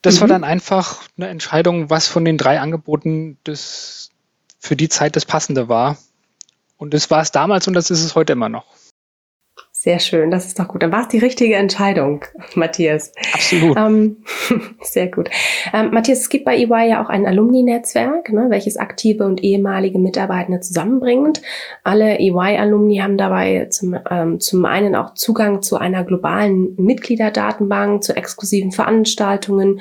Das 0.00 0.16
mhm. 0.16 0.20
war 0.22 0.28
dann 0.28 0.44
einfach 0.44 1.02
eine 1.18 1.28
Entscheidung, 1.28 1.90
was 1.90 2.08
von 2.08 2.24
den 2.24 2.38
drei 2.38 2.58
Angeboten 2.58 3.36
das 3.44 4.08
für 4.58 4.76
die 4.76 4.88
Zeit 4.88 5.14
das 5.14 5.26
Passende 5.26 5.68
war. 5.68 5.98
Und 6.80 6.94
das 6.94 7.10
war 7.10 7.20
es 7.20 7.30
damals 7.30 7.68
und 7.68 7.74
das 7.74 7.90
ist 7.90 8.02
es 8.02 8.14
heute 8.14 8.32
immer 8.32 8.48
noch. 8.48 8.64
Sehr 9.82 9.98
schön, 9.98 10.30
das 10.30 10.44
ist 10.44 10.58
doch 10.58 10.68
gut. 10.68 10.82
Dann 10.82 10.92
war 10.92 11.00
es 11.00 11.08
die 11.08 11.16
richtige 11.16 11.54
Entscheidung, 11.54 12.26
Matthias. 12.54 13.14
Absolut. 13.32 13.78
Ähm, 13.78 14.18
Sehr 14.82 15.10
gut. 15.10 15.30
Ähm, 15.72 15.90
Matthias, 15.90 16.20
es 16.20 16.28
gibt 16.28 16.44
bei 16.44 16.58
EY 16.58 16.90
ja 16.90 17.02
auch 17.02 17.08
ein 17.08 17.24
Alumni-Netzwerk, 17.24 18.30
ne, 18.30 18.48
welches 18.50 18.76
aktive 18.76 19.24
und 19.24 19.42
ehemalige 19.42 19.98
Mitarbeitende 19.98 20.60
zusammenbringt. 20.60 21.40
Alle 21.82 22.18
EY-Alumni 22.18 22.98
haben 22.98 23.16
dabei 23.16 23.68
zum, 23.70 23.96
ähm, 24.10 24.38
zum 24.38 24.66
einen 24.66 24.94
auch 24.94 25.14
Zugang 25.14 25.62
zu 25.62 25.78
einer 25.78 26.04
globalen 26.04 26.74
Mitgliederdatenbank, 26.76 28.04
zu 28.04 28.14
exklusiven 28.14 28.72
Veranstaltungen, 28.72 29.80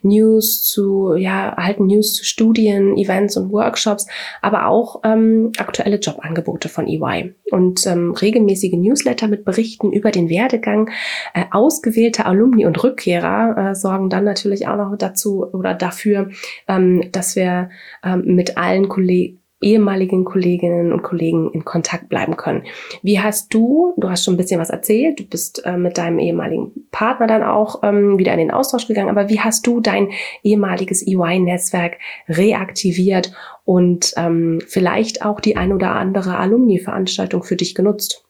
News 0.00 0.62
zu, 0.62 1.14
ja, 1.14 1.50
erhalten 1.50 1.88
News 1.88 2.14
zu 2.14 2.24
Studien, 2.24 2.96
Events 2.96 3.36
und 3.36 3.52
Workshops, 3.52 4.06
aber 4.40 4.68
auch 4.68 5.02
ähm, 5.04 5.52
aktuelle 5.58 5.98
Jobangebote 5.98 6.70
von 6.70 6.86
EY 6.88 7.34
und 7.50 7.86
ähm, 7.86 8.12
regelmäßige 8.12 8.72
Newsletter 8.72 9.28
mit 9.28 9.44
Berichten 9.44 9.92
über 9.92 10.10
den 10.10 10.28
Werdegang. 10.28 10.90
Äh, 11.34 11.44
ausgewählter 11.50 12.26
Alumni 12.26 12.66
und 12.66 12.82
Rückkehrer 12.82 13.70
äh, 13.70 13.74
sorgen 13.74 14.10
dann 14.10 14.24
natürlich 14.24 14.68
auch 14.68 14.76
noch 14.76 14.96
dazu 14.96 15.46
oder 15.52 15.74
dafür, 15.74 16.30
ähm, 16.68 17.08
dass 17.12 17.36
wir 17.36 17.70
ähm, 18.04 18.22
mit 18.26 18.56
allen 18.56 18.88
Kollegen 18.88 19.40
ehemaligen 19.60 20.24
Kolleginnen 20.24 20.92
und 20.92 21.02
Kollegen 21.02 21.50
in 21.52 21.64
Kontakt 21.64 22.08
bleiben 22.08 22.36
können. 22.36 22.64
Wie 23.02 23.20
hast 23.20 23.54
du, 23.54 23.94
du 23.96 24.10
hast 24.10 24.24
schon 24.24 24.34
ein 24.34 24.36
bisschen 24.36 24.60
was 24.60 24.68
erzählt, 24.68 25.18
du 25.18 25.24
bist 25.24 25.64
äh, 25.64 25.78
mit 25.78 25.96
deinem 25.96 26.18
ehemaligen 26.18 26.72
Partner 26.90 27.26
dann 27.26 27.42
auch 27.42 27.82
ähm, 27.82 28.18
wieder 28.18 28.32
in 28.32 28.38
den 28.38 28.50
Austausch 28.50 28.86
gegangen, 28.86 29.08
aber 29.08 29.30
wie 29.30 29.40
hast 29.40 29.66
du 29.66 29.80
dein 29.80 30.10
ehemaliges 30.42 31.06
EY-Netzwerk 31.06 31.98
reaktiviert 32.28 33.32
und 33.64 34.12
ähm, 34.16 34.60
vielleicht 34.66 35.24
auch 35.24 35.40
die 35.40 35.56
ein 35.56 35.72
oder 35.72 35.92
andere 35.92 36.36
Alumni-Veranstaltung 36.36 37.42
für 37.42 37.56
dich 37.56 37.74
genutzt? 37.74 38.24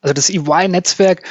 Also 0.00 0.14
das 0.14 0.30
EY-Netzwerk 0.30 1.22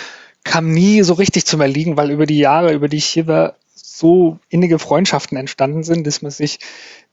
kam 0.43 0.71
nie 0.71 1.01
so 1.03 1.13
richtig 1.13 1.45
zum 1.45 1.61
Erliegen, 1.61 1.95
weil 1.95 2.11
über 2.11 2.25
die 2.25 2.37
Jahre, 2.37 2.73
über 2.73 2.89
die 2.89 2.97
ich 2.97 3.05
hier 3.05 3.27
war, 3.27 3.55
so 3.97 4.39
innige 4.49 4.79
Freundschaften 4.79 5.37
entstanden 5.37 5.83
sind, 5.83 6.05
dass 6.05 6.21
man 6.21 6.31
sich 6.31 6.59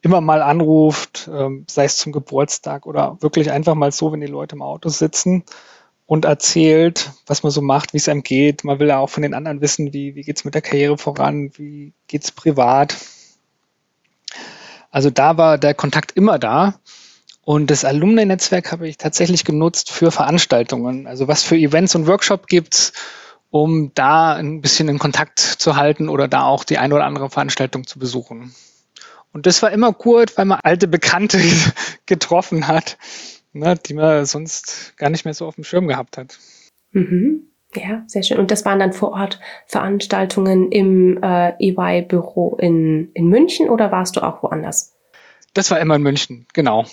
immer 0.00 0.20
mal 0.20 0.42
anruft, 0.42 1.30
ähm, 1.32 1.64
sei 1.68 1.84
es 1.84 1.96
zum 1.96 2.12
Geburtstag 2.12 2.86
oder 2.86 3.16
wirklich 3.20 3.50
einfach 3.50 3.74
mal 3.74 3.92
so, 3.92 4.12
wenn 4.12 4.20
die 4.20 4.26
Leute 4.26 4.56
im 4.56 4.62
Auto 4.62 4.88
sitzen 4.88 5.44
und 6.06 6.24
erzählt, 6.24 7.12
was 7.26 7.42
man 7.42 7.52
so 7.52 7.62
macht, 7.62 7.92
wie 7.92 7.98
es 7.98 8.08
einem 8.08 8.22
geht. 8.22 8.64
Man 8.64 8.80
will 8.80 8.88
ja 8.88 8.98
auch 8.98 9.10
von 9.10 9.22
den 9.22 9.34
anderen 9.34 9.60
wissen, 9.60 9.92
wie, 9.92 10.16
wie 10.16 10.28
es 10.28 10.44
mit 10.44 10.54
der 10.54 10.62
Karriere 10.62 10.98
voran, 10.98 11.52
wie 11.56 11.92
geht 12.08 12.24
es 12.24 12.32
privat. 12.32 12.96
Also 14.90 15.08
da 15.10 15.38
war 15.38 15.58
der 15.58 15.74
Kontakt 15.74 16.12
immer 16.12 16.38
da. 16.38 16.74
Und 17.44 17.70
das 17.70 17.84
Alumni-Netzwerk 17.84 18.72
habe 18.72 18.88
ich 18.88 18.98
tatsächlich 18.98 19.44
genutzt 19.44 19.90
für 19.90 20.10
Veranstaltungen. 20.10 21.06
Also 21.06 21.28
was 21.28 21.42
für 21.42 21.56
Events 21.56 21.94
und 21.94 22.06
Workshops 22.06 22.46
gibt's, 22.46 22.92
um 23.52 23.92
da 23.94 24.34
ein 24.34 24.62
bisschen 24.62 24.88
in 24.88 24.98
Kontakt 24.98 25.38
zu 25.38 25.76
halten 25.76 26.08
oder 26.08 26.26
da 26.26 26.44
auch 26.44 26.64
die 26.64 26.78
ein 26.78 26.92
oder 26.92 27.04
andere 27.04 27.28
Veranstaltung 27.28 27.86
zu 27.86 27.98
besuchen. 27.98 28.54
Und 29.34 29.44
das 29.44 29.62
war 29.62 29.70
immer 29.70 29.92
gut, 29.92 30.38
weil 30.38 30.46
man 30.46 30.58
alte 30.62 30.88
Bekannte 30.88 31.38
getroffen 32.06 32.66
hat, 32.66 32.96
ne, 33.52 33.76
die 33.76 33.92
man 33.92 34.24
sonst 34.24 34.96
gar 34.96 35.10
nicht 35.10 35.26
mehr 35.26 35.34
so 35.34 35.46
auf 35.46 35.56
dem 35.56 35.64
Schirm 35.64 35.86
gehabt 35.86 36.16
hat. 36.16 36.38
Mhm. 36.92 37.48
Ja, 37.74 38.04
sehr 38.06 38.22
schön. 38.22 38.38
Und 38.38 38.50
das 38.50 38.64
waren 38.64 38.78
dann 38.78 38.94
vor 38.94 39.12
Ort 39.12 39.38
Veranstaltungen 39.66 40.72
im 40.72 41.22
äh, 41.22 41.52
EY-Büro 41.58 42.56
in, 42.58 43.10
in 43.12 43.28
München 43.28 43.68
oder 43.68 43.92
warst 43.92 44.16
du 44.16 44.22
auch 44.22 44.42
woanders? 44.42 44.94
Das 45.52 45.70
war 45.70 45.78
immer 45.78 45.96
in 45.96 46.02
München, 46.02 46.46
genau. 46.54 46.86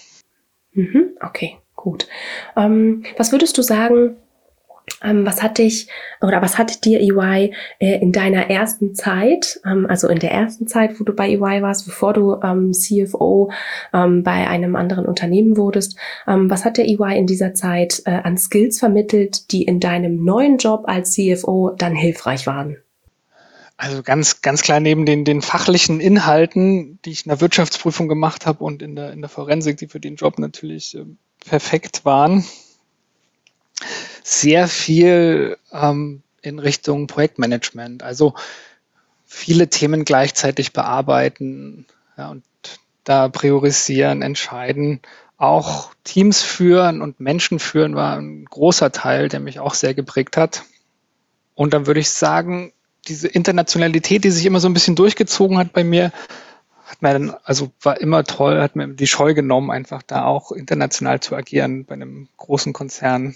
Mhm, 0.73 1.11
okay, 1.21 1.57
gut. 1.75 2.07
Ähm, 2.57 3.03
was 3.17 3.31
würdest 3.31 3.57
du 3.57 3.61
sagen, 3.61 4.17
was 5.01 5.41
hat 5.41 5.57
dich 5.57 5.87
oder 6.21 6.41
was 6.41 6.57
hat 6.57 6.85
dir 6.85 6.99
EY 6.99 7.53
äh, 7.79 7.99
in 7.99 8.11
deiner 8.11 8.49
ersten 8.49 8.95
Zeit, 8.95 9.59
ähm, 9.65 9.85
also 9.87 10.07
in 10.07 10.19
der 10.19 10.31
ersten 10.31 10.67
Zeit, 10.67 10.99
wo 10.99 11.03
du 11.03 11.13
bei 11.13 11.29
EY 11.29 11.61
warst, 11.61 11.85
bevor 11.85 12.13
du 12.13 12.39
ähm, 12.41 12.73
CFO 12.73 13.51
ähm, 13.93 14.23
bei 14.23 14.47
einem 14.47 14.75
anderen 14.75 15.05
Unternehmen 15.05 15.57
wurdest, 15.57 15.97
ähm, 16.27 16.49
was 16.49 16.65
hat 16.65 16.77
dir 16.77 16.85
EY 16.85 17.17
in 17.17 17.27
dieser 17.27 17.53
Zeit 17.53 18.01
äh, 18.05 18.11
an 18.11 18.37
Skills 18.37 18.79
vermittelt, 18.79 19.51
die 19.51 19.63
in 19.63 19.79
deinem 19.79 20.23
neuen 20.23 20.57
Job 20.57 20.83
als 20.87 21.13
CFO 21.13 21.71
dann 21.77 21.95
hilfreich 21.95 22.47
waren? 22.47 22.77
Also 23.77 24.03
ganz, 24.03 24.41
ganz 24.41 24.61
klar 24.61 24.81
neben 24.81 25.05
den, 25.05 25.23
den 25.23 25.41
fachlichen 25.41 26.01
Inhalten, 26.01 26.99
die 27.05 27.11
ich 27.11 27.25
in 27.25 27.29
der 27.29 27.39
Wirtschaftsprüfung 27.39 28.09
gemacht 28.09 28.45
habe 28.45 28.61
und 28.61 28.81
in 28.81 28.97
der, 28.97 29.13
in 29.13 29.21
der 29.21 29.29
Forensik, 29.29 29.77
die 29.77 29.87
für 29.87 30.01
den 30.01 30.15
Job 30.15 30.37
natürlich 30.37 30.97
perfekt 31.45 32.03
waren, 32.03 32.43
sehr 34.29 34.67
viel 34.67 35.57
ähm, 35.71 36.21
in 36.41 36.59
Richtung 36.59 37.07
Projektmanagement. 37.07 38.03
Also 38.03 38.35
viele 39.25 39.69
Themen 39.69 40.05
gleichzeitig 40.05 40.71
bearbeiten 40.71 41.87
ja, 42.15 42.29
und 42.29 42.43
da 43.03 43.27
priorisieren, 43.27 44.21
entscheiden. 44.21 45.01
Auch 45.37 45.93
Teams 46.03 46.43
führen 46.43 47.01
und 47.01 47.19
Menschen 47.19 47.59
führen 47.59 47.95
war 47.95 48.17
ein 48.17 48.45
großer 48.45 48.91
Teil, 48.91 49.29
der 49.29 49.39
mich 49.39 49.59
auch 49.59 49.73
sehr 49.73 49.95
geprägt 49.95 50.37
hat. 50.37 50.63
Und 51.55 51.73
dann 51.73 51.87
würde 51.87 51.99
ich 51.99 52.11
sagen, 52.11 52.71
diese 53.07 53.27
Internationalität, 53.27 54.23
die 54.23 54.31
sich 54.31 54.45
immer 54.45 54.59
so 54.59 54.69
ein 54.69 54.73
bisschen 54.73 54.95
durchgezogen 54.95 55.57
hat 55.57 55.73
bei 55.73 55.83
mir, 55.83 56.11
hat 56.85 57.01
mir 57.01 57.13
dann, 57.13 57.35
also 57.43 57.71
war 57.81 57.99
immer 57.99 58.23
toll, 58.23 58.61
hat 58.61 58.75
mir 58.75 58.87
die 58.89 59.07
Scheu 59.07 59.33
genommen, 59.33 59.71
einfach 59.71 60.03
da 60.03 60.25
auch 60.25 60.51
international 60.51 61.19
zu 61.19 61.35
agieren 61.35 61.85
bei 61.85 61.95
einem 61.95 62.27
großen 62.37 62.73
Konzern. 62.73 63.35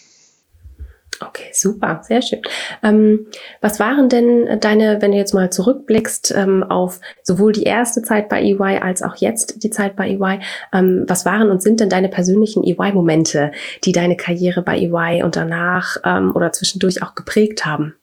Okay, 1.19 1.49
super, 1.53 2.01
sehr 2.03 2.21
schön. 2.21 2.41
Ähm, 2.81 3.27
was 3.61 3.79
waren 3.79 4.09
denn 4.09 4.59
deine, 4.59 5.01
wenn 5.01 5.11
du 5.11 5.17
jetzt 5.17 5.33
mal 5.33 5.51
zurückblickst 5.51 6.33
ähm, 6.35 6.63
auf 6.63 6.99
sowohl 7.21 7.51
die 7.51 7.63
erste 7.63 8.01
Zeit 8.01 8.29
bei 8.29 8.41
EY 8.41 8.79
als 8.79 9.01
auch 9.01 9.15
jetzt 9.17 9.63
die 9.63 9.69
Zeit 9.69 9.95
bei 9.95 10.09
EY, 10.09 10.39
ähm, 10.73 11.05
was 11.07 11.25
waren 11.25 11.49
und 11.49 11.61
sind 11.61 11.79
denn 11.79 11.89
deine 11.89 12.09
persönlichen 12.09 12.63
EY-Momente, 12.63 13.51
die 13.83 13.91
deine 13.91 14.17
Karriere 14.17 14.61
bei 14.61 14.77
EY 14.77 15.23
und 15.23 15.35
danach 15.35 15.97
ähm, 16.03 16.35
oder 16.35 16.51
zwischendurch 16.51 17.01
auch 17.03 17.15
geprägt 17.15 17.65
haben? 17.65 17.95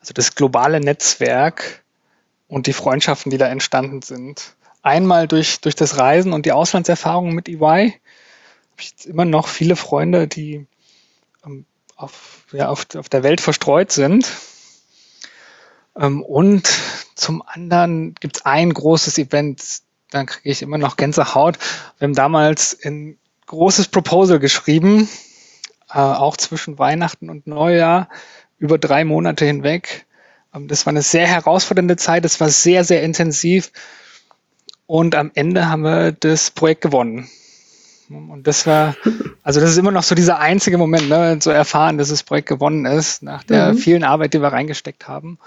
Also 0.00 0.14
das 0.14 0.34
globale 0.34 0.80
Netzwerk 0.80 1.82
und 2.48 2.66
die 2.66 2.72
Freundschaften, 2.72 3.30
die 3.30 3.38
da 3.38 3.46
entstanden 3.46 4.02
sind. 4.02 4.54
Einmal 4.82 5.28
durch, 5.28 5.60
durch 5.60 5.74
das 5.74 5.98
Reisen 5.98 6.32
und 6.32 6.46
die 6.46 6.52
Auslandserfahrung 6.52 7.34
mit 7.34 7.48
EY 7.48 7.58
habe 7.60 7.92
ich 8.78 8.90
jetzt 8.90 9.06
immer 9.06 9.26
noch 9.26 9.46
viele 9.46 9.76
Freunde, 9.76 10.26
die 10.26 10.66
ähm, 11.44 11.66
auf, 12.00 12.44
ja, 12.52 12.68
auf, 12.68 12.86
auf 12.96 13.08
der 13.08 13.22
Welt 13.22 13.40
verstreut 13.40 13.92
sind. 13.92 14.26
Ähm, 15.96 16.22
und 16.22 16.68
zum 17.14 17.42
anderen 17.46 18.14
gibt 18.20 18.38
es 18.38 18.46
ein 18.46 18.72
großes 18.72 19.18
Event, 19.18 19.62
da 20.10 20.24
kriege 20.24 20.50
ich 20.50 20.62
immer 20.62 20.78
noch 20.78 20.96
Gänsehaut. 20.96 21.58
Wir 21.98 22.06
haben 22.06 22.14
damals 22.14 22.78
ein 22.84 23.18
großes 23.46 23.88
Proposal 23.88 24.38
geschrieben, 24.38 25.08
äh, 25.90 25.98
auch 25.98 26.36
zwischen 26.36 26.78
Weihnachten 26.78 27.28
und 27.28 27.46
Neujahr 27.46 28.08
über 28.58 28.78
drei 28.78 29.04
Monate 29.04 29.44
hinweg. 29.44 30.06
Ähm, 30.54 30.68
das 30.68 30.86
war 30.86 30.92
eine 30.92 31.02
sehr 31.02 31.26
herausfordernde 31.26 31.96
Zeit, 31.96 32.24
es 32.24 32.40
war 32.40 32.48
sehr, 32.48 32.84
sehr 32.84 33.02
intensiv. 33.02 33.72
Und 34.86 35.14
am 35.14 35.30
Ende 35.34 35.68
haben 35.68 35.82
wir 35.82 36.12
das 36.12 36.50
Projekt 36.50 36.80
gewonnen. 36.80 37.28
Und 38.10 38.46
das 38.46 38.66
war, 38.66 38.96
also 39.42 39.60
das 39.60 39.70
ist 39.70 39.78
immer 39.78 39.92
noch 39.92 40.02
so 40.02 40.14
dieser 40.14 40.38
einzige 40.38 40.78
Moment, 40.78 41.08
ne, 41.08 41.38
zu 41.38 41.50
erfahren, 41.50 41.98
dass 41.98 42.08
das 42.08 42.22
Projekt 42.22 42.48
gewonnen 42.48 42.84
ist, 42.86 43.22
nach 43.22 43.44
der 43.44 43.72
mhm. 43.72 43.76
vielen 43.78 44.04
Arbeit, 44.04 44.34
die 44.34 44.42
wir 44.42 44.48
reingesteckt 44.48 45.06
haben. 45.06 45.38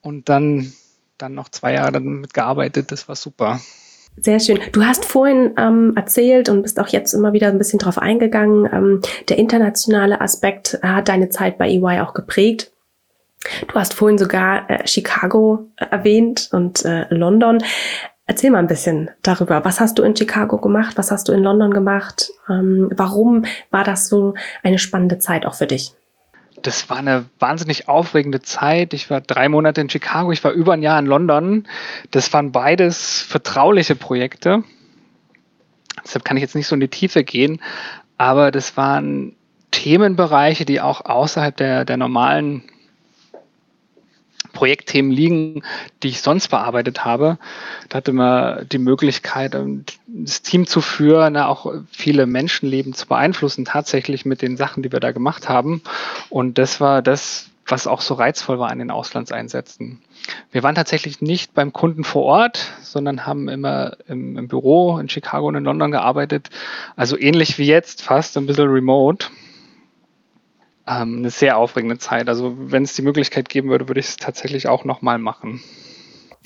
Und 0.00 0.28
dann, 0.28 0.72
dann 1.18 1.34
noch 1.34 1.48
zwei 1.48 1.74
Jahre 1.74 1.92
damit 1.92 2.32
gearbeitet, 2.32 2.92
das 2.92 3.08
war 3.08 3.16
super. 3.16 3.60
Sehr 4.18 4.40
schön. 4.40 4.58
Du 4.72 4.82
hast 4.82 5.04
vorhin 5.04 5.52
ähm, 5.58 5.92
erzählt 5.94 6.48
und 6.48 6.62
bist 6.62 6.80
auch 6.80 6.88
jetzt 6.88 7.12
immer 7.12 7.34
wieder 7.34 7.48
ein 7.48 7.58
bisschen 7.58 7.78
drauf 7.78 7.98
eingegangen. 7.98 8.66
Ähm, 8.72 9.00
der 9.28 9.36
internationale 9.36 10.22
Aspekt 10.22 10.78
hat 10.82 11.08
deine 11.08 11.28
Zeit 11.28 11.58
bei 11.58 11.68
EY 11.68 12.00
auch 12.00 12.14
geprägt. 12.14 12.72
Du 13.68 13.74
hast 13.74 13.94
vorhin 13.94 14.16
sogar 14.16 14.70
äh, 14.70 14.86
Chicago 14.86 15.68
äh, 15.76 15.86
erwähnt 15.90 16.48
und 16.52 16.84
äh, 16.84 17.06
London. 17.10 17.58
Erzähl 18.28 18.50
mal 18.50 18.58
ein 18.58 18.66
bisschen 18.66 19.10
darüber. 19.22 19.64
Was 19.64 19.78
hast 19.78 19.98
du 19.98 20.02
in 20.02 20.16
Chicago 20.16 20.58
gemacht? 20.58 20.98
Was 20.98 21.10
hast 21.10 21.28
du 21.28 21.32
in 21.32 21.42
London 21.42 21.72
gemacht? 21.72 22.30
Ähm, 22.48 22.90
warum 22.96 23.44
war 23.70 23.84
das 23.84 24.08
so 24.08 24.34
eine 24.62 24.78
spannende 24.78 25.18
Zeit 25.18 25.46
auch 25.46 25.54
für 25.54 25.66
dich? 25.66 25.94
das 26.62 26.88
war 26.90 26.98
eine 26.98 27.26
wahnsinnig 27.38 27.88
aufregende 27.88 28.40
Zeit. 28.42 28.94
Ich 28.94 29.10
war 29.10 29.20
drei 29.20 29.48
Monate 29.48 29.80
in 29.80 29.90
Chicago, 29.90 30.32
ich 30.32 30.42
war 30.42 30.52
über 30.52 30.72
ein 30.72 30.82
Jahr 30.82 30.98
in 30.98 31.06
London. 31.06 31.66
Das 32.10 32.32
waren 32.32 32.52
beides 32.52 33.20
vertrauliche 33.22 33.94
Projekte. 33.94 34.64
Deshalb 36.02 36.24
kann 36.24 36.36
ich 36.36 36.42
jetzt 36.42 36.54
nicht 36.54 36.66
so 36.66 36.74
in 36.74 36.80
die 36.80 36.88
Tiefe 36.88 37.24
gehen, 37.24 37.60
aber 38.16 38.50
das 38.50 38.76
waren 38.76 39.34
Themenbereiche, 39.70 40.64
die 40.64 40.80
auch 40.80 41.04
außerhalb 41.04 41.56
der, 41.56 41.84
der 41.84 41.96
normalen 41.96 42.62
Projektthemen 44.56 45.12
liegen, 45.12 45.62
die 46.02 46.08
ich 46.08 46.22
sonst 46.22 46.48
bearbeitet 46.48 47.04
habe. 47.04 47.38
Da 47.88 47.98
hatte 47.98 48.12
man 48.12 48.66
die 48.68 48.78
Möglichkeit, 48.78 49.54
ähm, 49.54 49.84
das 50.06 50.42
Team 50.42 50.66
zu 50.66 50.80
führen, 50.80 51.34
ne, 51.34 51.46
auch 51.46 51.72
viele 51.92 52.26
Menschenleben 52.26 52.94
zu 52.94 53.06
beeinflussen, 53.06 53.64
tatsächlich 53.64 54.24
mit 54.24 54.42
den 54.42 54.56
Sachen, 54.56 54.82
die 54.82 54.90
wir 54.90 55.00
da 55.00 55.12
gemacht 55.12 55.48
haben. 55.48 55.82
Und 56.30 56.58
das 56.58 56.80
war 56.80 57.02
das, 57.02 57.50
was 57.66 57.86
auch 57.86 58.00
so 58.00 58.14
reizvoll 58.14 58.58
war 58.58 58.70
an 58.70 58.78
den 58.78 58.90
Auslandseinsätzen. 58.90 60.00
Wir 60.50 60.62
waren 60.62 60.74
tatsächlich 60.74 61.20
nicht 61.20 61.52
beim 61.52 61.72
Kunden 61.72 62.04
vor 62.04 62.22
Ort, 62.22 62.72
sondern 62.80 63.26
haben 63.26 63.48
immer 63.48 63.96
im, 64.08 64.38
im, 64.38 64.48
Büro 64.48 64.98
in 64.98 65.08
Chicago 65.08 65.48
und 65.48 65.56
in 65.56 65.64
London 65.64 65.90
gearbeitet. 65.90 66.48
Also 66.96 67.18
ähnlich 67.18 67.58
wie 67.58 67.66
jetzt, 67.66 68.02
fast 68.02 68.36
ein 68.36 68.46
bisschen 68.46 68.68
remote. 68.68 69.26
Ähm, 70.88 71.18
eine 71.18 71.30
sehr 71.30 71.56
aufregende 71.56 71.98
Zeit. 71.98 72.28
Also 72.28 72.54
wenn 72.56 72.84
es 72.84 72.94
die 72.94 73.02
Möglichkeit 73.02 73.48
geben 73.48 73.70
würde, 73.70 73.88
würde 73.88 74.00
ich 74.00 74.06
es 74.06 74.16
tatsächlich 74.16 74.68
auch 74.68 74.84
nochmal 74.84 75.18
machen. 75.18 75.60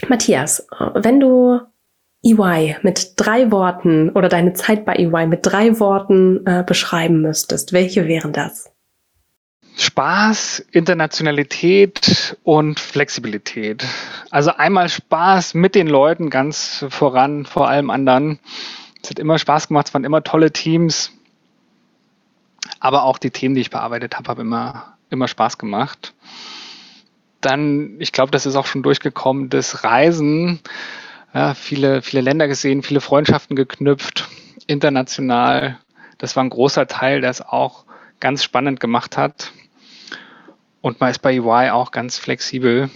Matthias, 0.09 0.67
wenn 0.95 1.21
du 1.21 1.61
EY 2.23 2.77
mit 2.83 3.15
drei 3.17 3.51
Worten 3.51 4.11
oder 4.11 4.29
deine 4.29 4.53
Zeit 4.53 4.85
bei 4.85 4.95
EY 4.95 5.27
mit 5.27 5.41
drei 5.43 5.79
Worten 5.81 6.47
äh, 6.47 6.65
beschreiben 6.67 7.23
müsstest, 7.23 7.73
welche 7.73 8.07
wären 8.07 8.33
das? 8.33 8.71
Spaß, 9.77 10.67
Internationalität 10.73 12.37
und 12.43 12.79
Flexibilität. 12.79 13.85
Also 14.31 14.51
einmal 14.51 14.91
Spaß 14.91 15.55
mit 15.55 15.75
den 15.75 15.87
Leuten 15.87 16.29
ganz 16.29 16.85
voran, 16.91 17.47
vor 17.47 17.69
allem 17.69 17.89
anderen. 17.89 18.41
Es 19.03 19.09
hat 19.09 19.19
immer 19.19 19.39
Spaß 19.39 19.69
gemacht, 19.69 19.89
es 19.89 19.95
waren 19.95 20.05
immer 20.05 20.23
tolle 20.23 20.51
Teams. 20.51 21.13
Aber 22.81 23.05
auch 23.05 23.19
die 23.19 23.31
Themen, 23.31 23.55
die 23.55 23.61
ich 23.61 23.71
bearbeitet 23.71 24.17
habe, 24.17 24.29
haben 24.29 24.41
immer, 24.41 24.97
immer 25.11 25.29
Spaß 25.29 25.59
gemacht. 25.59 26.15
Dann, 27.41 28.01
ich 28.01 28.13
glaube, 28.13 28.33
das 28.33 28.47
ist 28.47 28.57
auch 28.57 28.67
schon 28.67 28.83
durchgekommen, 28.83 29.51
das 29.51 29.85
Reisen. 29.85 30.61
Ja, 31.33 31.55
viele, 31.55 32.03
viele 32.03 32.23
Länder 32.23 32.49
gesehen, 32.49 32.83
viele 32.83 33.01
Freundschaften 33.01 33.55
geknüpft, 33.55 34.29
international. 34.67 35.79
Das 36.19 36.37
war 36.37 36.43
ein 36.43 36.51
großer 36.51 36.87
Teil, 36.87 37.21
der 37.21 37.31
es 37.31 37.41
auch 37.41 37.85
ganz 38.19 38.43
spannend 38.43 38.81
gemacht 38.81 39.17
hat. 39.17 39.53
Und 40.81 41.01
man 41.01 41.11
ist 41.11 41.21
bei 41.21 41.35
EY 41.35 41.71
auch 41.71 41.91
ganz 41.91 42.19
flexibel, 42.19 42.91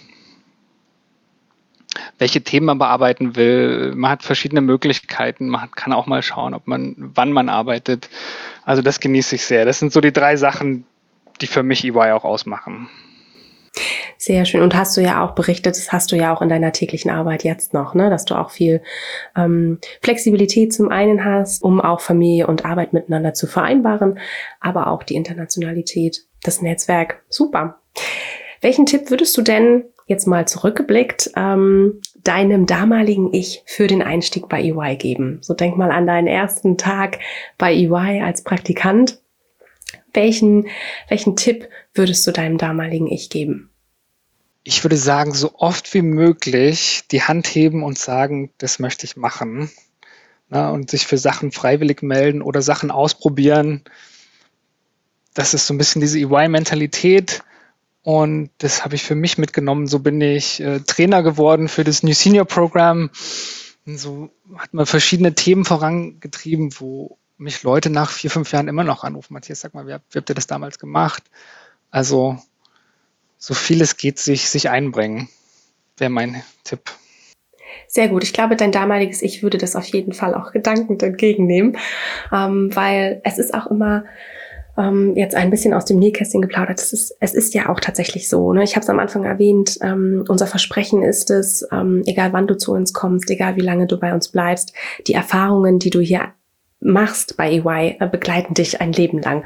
welche 2.18 2.42
Themen 2.42 2.66
man 2.66 2.78
bearbeiten 2.78 3.36
will. 3.36 3.94
Man 3.94 4.10
hat 4.10 4.22
verschiedene 4.22 4.60
Möglichkeiten. 4.60 5.48
Man 5.48 5.70
kann 5.70 5.92
auch 5.92 6.06
mal 6.06 6.22
schauen, 6.22 6.54
ob 6.54 6.66
man, 6.66 6.94
wann 6.96 7.32
man 7.32 7.48
arbeitet. 7.48 8.08
Also 8.64 8.83
das 8.83 9.00
genieße 9.00 9.37
ich 9.37 9.44
sehr. 9.44 9.64
Das 9.64 9.78
sind 9.78 9.92
so 9.92 10.00
die 10.00 10.12
drei 10.12 10.37
Sachen, 10.37 10.87
die 11.40 11.47
für 11.47 11.62
mich 11.62 11.85
EY 11.85 12.12
auch 12.12 12.25
ausmachen. 12.25 12.88
Sehr 14.16 14.44
schön. 14.47 14.62
Und 14.62 14.75
hast 14.75 14.97
du 14.97 15.02
ja 15.02 15.25
auch 15.25 15.35
berichtet, 15.35 15.76
das 15.76 15.92
hast 15.92 16.12
du 16.12 16.16
ja 16.16 16.35
auch 16.35 16.40
in 16.40 16.49
deiner 16.49 16.73
täglichen 16.73 17.11
Arbeit 17.11 17.44
jetzt 17.44 17.75
noch, 17.75 17.94
ne? 17.94 18.09
dass 18.09 18.25
du 18.25 18.35
auch 18.37 18.50
viel 18.50 18.83
ähm, 19.37 19.78
Flexibilität 20.02 20.73
zum 20.73 20.88
einen 20.88 21.25
hast, 21.25 21.62
um 21.62 21.80
auch 21.80 22.00
Familie 22.00 22.47
und 22.47 22.64
Arbeit 22.64 22.92
miteinander 22.92 23.35
zu 23.35 23.47
vereinbaren, 23.47 24.18
aber 24.61 24.87
auch 24.87 25.02
die 25.02 25.16
Internationalität, 25.16 26.25
das 26.42 26.62
Netzwerk. 26.62 27.23
Super. 27.28 27.80
Welchen 28.61 28.87
Tipp 28.87 29.11
würdest 29.11 29.37
du 29.37 29.42
denn 29.42 29.85
jetzt 30.06 30.26
mal 30.26 30.46
zurückgeblickt 30.46 31.30
ähm, 31.37 32.00
deinem 32.23 32.66
damaligen 32.66 33.32
Ich 33.32 33.62
für 33.66 33.87
den 33.87 34.02
Einstieg 34.02 34.49
bei 34.49 34.62
EY 34.62 34.96
geben? 34.96 35.38
So 35.40 35.54
denk 35.54 35.76
mal 35.76 35.90
an 35.90 36.06
deinen 36.06 36.26
ersten 36.26 36.76
Tag 36.76 37.18
bei 37.58 37.75
EY 37.75 38.23
als 38.23 38.42
Praktikant. 38.42 39.20
Welchen, 40.12 40.68
welchen 41.08 41.37
Tipp 41.37 41.68
würdest 41.92 42.26
du 42.26 42.30
deinem 42.30 42.58
damaligen 42.58 43.08
Ich 43.08 43.30
geben? 43.30 43.70
Ich 44.62 44.82
würde 44.82 44.96
sagen, 44.96 45.34
so 45.34 45.54
oft 45.56 45.92
wie 45.92 46.02
möglich 46.02 47.04
die 47.11 47.23
Hand 47.23 47.46
heben 47.46 47.82
und 47.82 47.99
sagen, 47.99 48.50
das 48.58 48.78
möchte 48.78 49.04
ich 49.04 49.16
machen. 49.16 49.70
Na, 50.49 50.70
und 50.70 50.90
sich 50.90 51.06
für 51.06 51.18
Sachen 51.18 51.52
freiwillig 51.52 52.02
melden 52.02 52.42
oder 52.42 52.62
Sachen 52.62 52.90
ausprobieren. 52.90 53.82
Das 55.34 55.52
ist 55.52 55.66
so 55.66 55.75
ein 55.75 55.78
bisschen 55.78 56.00
diese 56.00 56.18
EY-Mentalität. 56.18 57.42
Und 58.04 58.50
das 58.58 58.84
habe 58.84 58.94
ich 58.96 59.02
für 59.02 59.14
mich 59.14 59.38
mitgenommen. 59.38 59.87
So 59.87 59.99
bin 59.99 60.20
ich 60.20 60.61
äh, 60.61 60.80
Trainer 60.80 61.23
geworden 61.23 61.68
für 61.68 61.84
das 61.84 62.02
New 62.02 62.12
Senior 62.12 62.44
Program. 62.44 63.11
Und 63.87 63.99
so 63.99 64.30
hat 64.56 64.75
man 64.75 64.84
verschiedene 64.84 65.34
Themen 65.34 65.64
vorangetrieben, 65.64 66.78
wo 66.78 67.17
mich 67.38 67.62
Leute 67.62 67.88
nach 67.88 68.10
vier, 68.10 68.30
fünf 68.30 68.52
Jahren 68.52 68.69
immer 68.69 68.84
noch 68.84 69.04
anrufen. 69.04 69.32
Matthias, 69.32 69.60
sag 69.60 69.73
mal, 69.73 69.86
wie, 69.86 69.97
wie 70.10 70.19
habt 70.19 70.28
ihr 70.28 70.34
das 70.34 70.47
damals 70.47 70.78
gemacht? 70.78 71.23
Also 71.90 72.38
so 73.38 73.54
viel 73.54 73.80
es 73.80 73.97
geht, 73.97 74.19
sich, 74.19 74.50
sich 74.50 74.69
einbringen, 74.69 75.30
wäre 75.97 76.10
mein 76.10 76.43
Tipp. 76.62 76.90
Sehr 77.88 78.08
gut. 78.08 78.23
Ich 78.23 78.34
glaube, 78.34 78.56
dein 78.56 78.71
damaliges 78.71 79.23
Ich 79.23 79.43
würde 79.43 79.56
das 79.56 79.76
auf 79.76 79.86
jeden 79.86 80.12
Fall 80.12 80.34
auch 80.34 80.52
gedankend 80.52 81.02
entgegennehmen, 81.02 81.78
ähm, 82.30 82.69
weil 82.75 83.23
es 83.25 83.38
ist 83.38 83.54
auch 83.54 83.67
immer 83.69 84.04
ähm, 84.76 85.15
jetzt 85.17 85.34
ein 85.34 85.50
bisschen 85.50 85.75
aus 85.75 85.84
dem 85.84 85.99
Nähkästchen 85.99 86.43
geplaudert. 86.43 86.80
Es 86.80 86.93
ist, 86.93 87.17
es 87.21 87.34
ist 87.34 87.54
ja 87.54 87.69
auch 87.69 87.80
tatsächlich 87.80 88.28
so. 88.28 88.52
Ne? 88.52 88.65
Ich 88.65 88.76
habe 88.76 88.82
es 88.82 88.91
am 88.91 88.99
Anfang 88.99 89.25
erwähnt, 89.25 89.78
ähm, 89.82 90.25
unser 90.28 90.47
Versprechen 90.47 91.02
ist 91.02 91.30
es, 91.30 91.67
ähm, 91.73 92.02
egal 92.06 92.32
wann 92.32 92.47
du 92.47 92.56
zu 92.56 92.73
uns 92.73 92.93
kommst, 92.93 93.30
egal 93.30 93.56
wie 93.56 93.60
lange 93.60 93.87
du 93.87 93.99
bei 93.99 94.15
uns 94.15 94.28
bleibst, 94.28 94.73
die 95.06 95.15
Erfahrungen, 95.15 95.78
die 95.78 95.91
du 95.91 96.00
hier 96.00 96.32
machst 96.84 97.36
bei 97.36 97.50
EY, 97.50 97.97
äh, 97.99 98.08
begleiten 98.08 98.54
dich 98.54 98.80
ein 98.80 98.92
Leben 98.92 99.20
lang. 99.20 99.44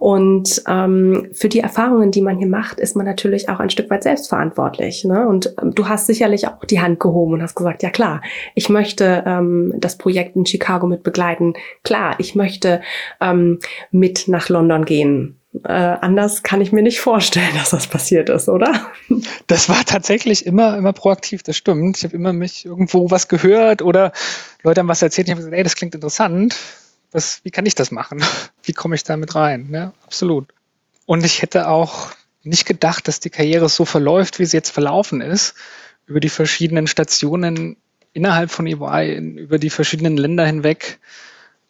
Und 0.00 0.62
ähm, 0.66 1.28
für 1.32 1.48
die 1.48 1.60
Erfahrungen, 1.60 2.10
die 2.10 2.22
man 2.22 2.38
hier 2.38 2.48
macht, 2.48 2.80
ist 2.80 2.96
man 2.96 3.06
natürlich 3.06 3.48
auch 3.48 3.60
ein 3.60 3.70
Stück 3.70 3.90
weit 3.90 4.02
selbstverantwortlich. 4.02 5.04
Ne? 5.04 5.28
Und 5.28 5.54
ähm, 5.60 5.74
du 5.74 5.88
hast 5.88 6.06
sicherlich 6.06 6.48
auch 6.48 6.64
die 6.64 6.80
Hand 6.80 6.98
gehoben 6.98 7.34
und 7.34 7.42
hast 7.42 7.54
gesagt, 7.54 7.82
ja 7.82 7.90
klar, 7.90 8.22
ich 8.54 8.68
möchte 8.68 9.22
ähm, 9.26 9.74
das 9.76 9.98
Projekt 9.98 10.34
in 10.34 10.46
Chicago 10.46 10.86
mit 10.86 11.02
begleiten. 11.02 11.54
Klar, 11.84 12.16
ich 12.18 12.34
möchte 12.34 12.80
ähm, 13.20 13.58
mit 13.90 14.26
nach 14.26 14.48
London 14.48 14.84
gehen. 14.84 15.37
Äh, 15.64 15.72
anders 15.72 16.42
kann 16.42 16.60
ich 16.60 16.72
mir 16.72 16.82
nicht 16.82 17.00
vorstellen, 17.00 17.50
dass 17.54 17.70
das 17.70 17.86
passiert 17.86 18.28
ist, 18.28 18.48
oder? 18.48 18.90
Das 19.46 19.68
war 19.68 19.84
tatsächlich 19.84 20.46
immer, 20.46 20.76
immer 20.76 20.92
proaktiv, 20.92 21.42
das 21.42 21.56
stimmt. 21.56 21.98
Ich 21.98 22.04
habe 22.04 22.16
immer 22.16 22.32
mich 22.32 22.64
irgendwo 22.64 23.10
was 23.10 23.28
gehört 23.28 23.82
oder 23.82 24.12
Leute 24.62 24.80
haben 24.80 24.88
was 24.88 25.02
erzählt. 25.02 25.28
Ich 25.28 25.32
habe 25.32 25.40
gesagt, 25.40 25.56
ey, 25.56 25.62
das 25.62 25.76
klingt 25.76 25.94
interessant. 25.94 26.56
Was, 27.10 27.40
wie 27.42 27.50
kann 27.50 27.64
ich 27.64 27.74
das 27.74 27.90
machen? 27.90 28.22
Wie 28.62 28.74
komme 28.74 28.94
ich 28.94 29.02
da 29.02 29.16
mit 29.16 29.34
rein? 29.34 29.70
Ja, 29.72 29.92
absolut. 30.04 30.48
Und 31.06 31.24
ich 31.24 31.40
hätte 31.40 31.68
auch 31.68 32.12
nicht 32.42 32.66
gedacht, 32.66 33.08
dass 33.08 33.20
die 33.20 33.30
Karriere 33.30 33.68
so 33.68 33.86
verläuft, 33.86 34.38
wie 34.38 34.44
sie 34.44 34.56
jetzt 34.56 34.70
verlaufen 34.70 35.22
ist, 35.22 35.54
über 36.06 36.20
die 36.20 36.28
verschiedenen 36.28 36.86
Stationen 36.86 37.76
innerhalb 38.12 38.50
von 38.50 38.66
EY, 38.66 39.16
über 39.16 39.58
die 39.58 39.70
verschiedenen 39.70 40.16
Länder 40.16 40.44
hinweg. 40.44 40.98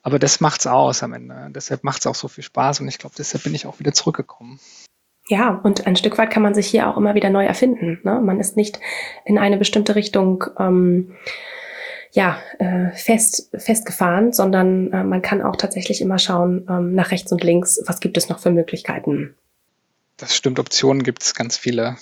Aber 0.03 0.19
das 0.19 0.41
macht's 0.41 0.67
aus 0.67 1.03
am 1.03 1.13
Ende. 1.13 1.49
Deshalb 1.51 1.85
macht's 1.85 2.07
auch 2.07 2.15
so 2.15 2.29
viel 2.29 2.45
Spaß 2.45 2.81
und 2.81 2.89
ich 2.89 2.99
glaube, 2.99 3.15
deshalb 3.19 3.45
bin 3.45 3.55
ich 3.55 3.67
auch 3.67 3.79
wieder 3.79 3.93
zurückgekommen. 3.93 4.61
Ja, 5.29 5.61
und 5.63 5.87
ein 5.87 5.97
Stück 5.97 6.17
weit 6.17 6.31
kann 6.31 6.43
man 6.43 6.55
sich 6.55 6.69
hier 6.69 6.89
auch 6.89 6.97
immer 6.97 7.15
wieder 7.15 7.29
neu 7.29 7.45
erfinden. 7.45 8.01
Ne? 8.03 8.21
Man 8.21 8.41
ist 8.41 8.57
nicht 8.57 8.81
in 9.27 9.39
eine 9.39 9.59
bestimmte 9.59 9.95
Richtung 9.95 10.45
ähm, 10.59 11.15
ja, 12.13 12.41
äh, 12.59 12.91
fest, 12.93 13.51
festgefahren, 13.55 14.33
sondern 14.33 14.91
äh, 14.93 15.05
man 15.05 15.21
kann 15.21 15.43
auch 15.43 15.57
tatsächlich 15.57 16.01
immer 16.01 16.19
schauen 16.19 16.67
ähm, 16.71 16.95
nach 16.95 17.11
rechts 17.11 17.31
und 17.31 17.45
links, 17.45 17.81
was 17.87 18.01
gibt 18.01 18.17
es 18.17 18.31
noch 18.31 18.39
für 18.39 18.51
Möglichkeiten. 18.51 19.35
Das 20.17 20.35
stimmt, 20.35 20.59
Optionen 20.59 21.03
gibt 21.03 21.23
es 21.23 21.35
ganz 21.35 21.59
viele. 21.59 21.97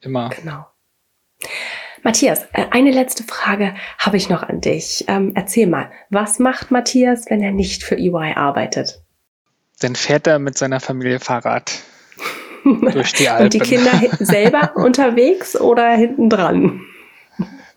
Immer. 0.00 0.30
Genau. 0.30 0.66
Matthias, 2.02 2.46
äh, 2.52 2.66
eine 2.70 2.90
letzte 2.90 3.22
Frage 3.22 3.74
habe 3.98 4.16
ich 4.16 4.28
noch 4.28 4.42
an 4.42 4.60
dich. 4.60 5.04
Ähm, 5.08 5.32
erzähl 5.34 5.66
mal, 5.66 5.90
was 6.10 6.38
macht 6.38 6.70
Matthias, 6.70 7.30
wenn 7.30 7.42
er 7.42 7.52
nicht 7.52 7.82
für 7.84 7.96
EY 7.96 8.34
arbeitet? 8.34 9.02
Dann 9.80 9.94
fährt 9.94 10.26
er 10.26 10.38
mit 10.38 10.58
seiner 10.58 10.80
Familie 10.80 11.20
Fahrrad 11.20 11.72
durch 12.92 13.12
die 13.14 13.28
Alpen. 13.28 13.44
Und 13.44 13.54
die 13.54 13.60
Kinder 13.60 13.92
selber 14.18 14.72
unterwegs 14.76 15.58
oder 15.60 15.90
hinten 15.92 16.28
dran? 16.28 16.80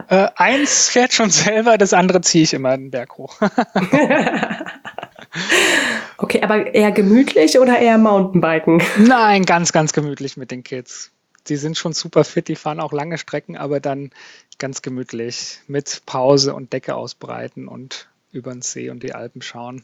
Äh, 0.08 0.28
eins 0.36 0.90
fährt 0.90 1.14
schon 1.14 1.30
selber, 1.30 1.78
das 1.78 1.94
andere 1.94 2.22
ziehe 2.22 2.44
ich 2.44 2.54
immer 2.54 2.78
den 2.78 2.92
Berg 2.92 3.18
hoch. 3.18 3.40
okay, 6.18 6.42
aber 6.44 6.74
eher 6.74 6.92
gemütlich 6.92 7.58
oder 7.60 7.80
eher 7.80 7.98
Mountainbiken? 7.98 8.84
Nein, 8.98 9.46
ganz, 9.46 9.72
ganz 9.72 9.94
gemütlich 9.94 10.38
mit 10.38 10.52
den 10.52 10.64
Kids 10.64 11.12
die 11.48 11.56
sind 11.56 11.78
schon 11.78 11.94
super 11.94 12.24
fit, 12.24 12.48
die 12.48 12.56
fahren 12.56 12.80
auch 12.80 12.94
lange 12.94 13.18
Strecken, 13.18 13.58
aber 13.58 13.80
dann 13.80 14.12
ganz 14.58 14.82
gemütlich 14.82 15.60
mit 15.68 16.04
Pause 16.06 16.54
und 16.54 16.74
Decke 16.74 16.96
ausbreiten 16.96 17.68
und 17.68 18.08
über 18.32 18.52
den 18.52 18.62
See 18.62 18.90
und 18.90 19.04
die 19.04 19.14
Alpen 19.14 19.42
schauen, 19.42 19.84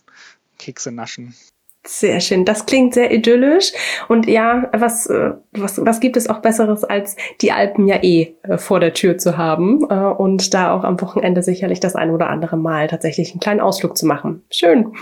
Kekse 0.58 0.92
naschen. 0.92 1.36
Sehr 1.84 2.20
schön. 2.20 2.46
Das 2.46 2.68
klingt 2.68 2.94
sehr 2.94 3.12
idyllisch. 3.12 3.72
Und 4.08 4.28
ja, 4.28 4.70
was, 4.72 5.08
äh, 5.08 5.32
was, 5.52 5.84
was 5.84 6.00
gibt 6.00 6.16
es 6.16 6.30
auch 6.30 6.40
Besseres, 6.40 6.84
als 6.84 7.16
die 7.42 7.52
Alpen 7.52 7.88
ja 7.88 8.04
eh 8.04 8.36
äh, 8.44 8.60
vor 8.60 8.80
der 8.80 8.94
Tür 8.94 9.18
zu 9.18 9.36
haben 9.36 9.88
äh, 9.90 9.96
und 9.96 10.54
da 10.54 10.74
auch 10.74 10.84
am 10.84 11.02
Wochenende 11.02 11.42
sicherlich 11.42 11.80
das 11.80 11.96
ein 11.96 12.12
oder 12.12 12.30
andere 12.30 12.56
Mal 12.56 12.88
tatsächlich 12.88 13.32
einen 13.32 13.40
kleinen 13.40 13.62
Ausflug 13.62 13.98
zu 13.98 14.06
machen. 14.06 14.44
Schön. 14.52 14.94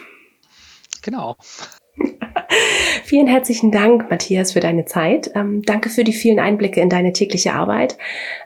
Genau. 1.02 1.36
Vielen 3.04 3.28
herzlichen 3.28 3.72
Dank, 3.72 4.10
Matthias, 4.10 4.54
für 4.54 4.60
deine 4.60 4.86
Zeit. 4.86 5.32
Ähm, 5.36 5.62
danke 5.64 5.90
für 5.90 6.04
die 6.04 6.14
vielen 6.14 6.40
Einblicke 6.40 6.82
in 6.82 6.90
deine 6.90 7.14
tägliche 7.14 7.54
Arbeit, 7.54 7.98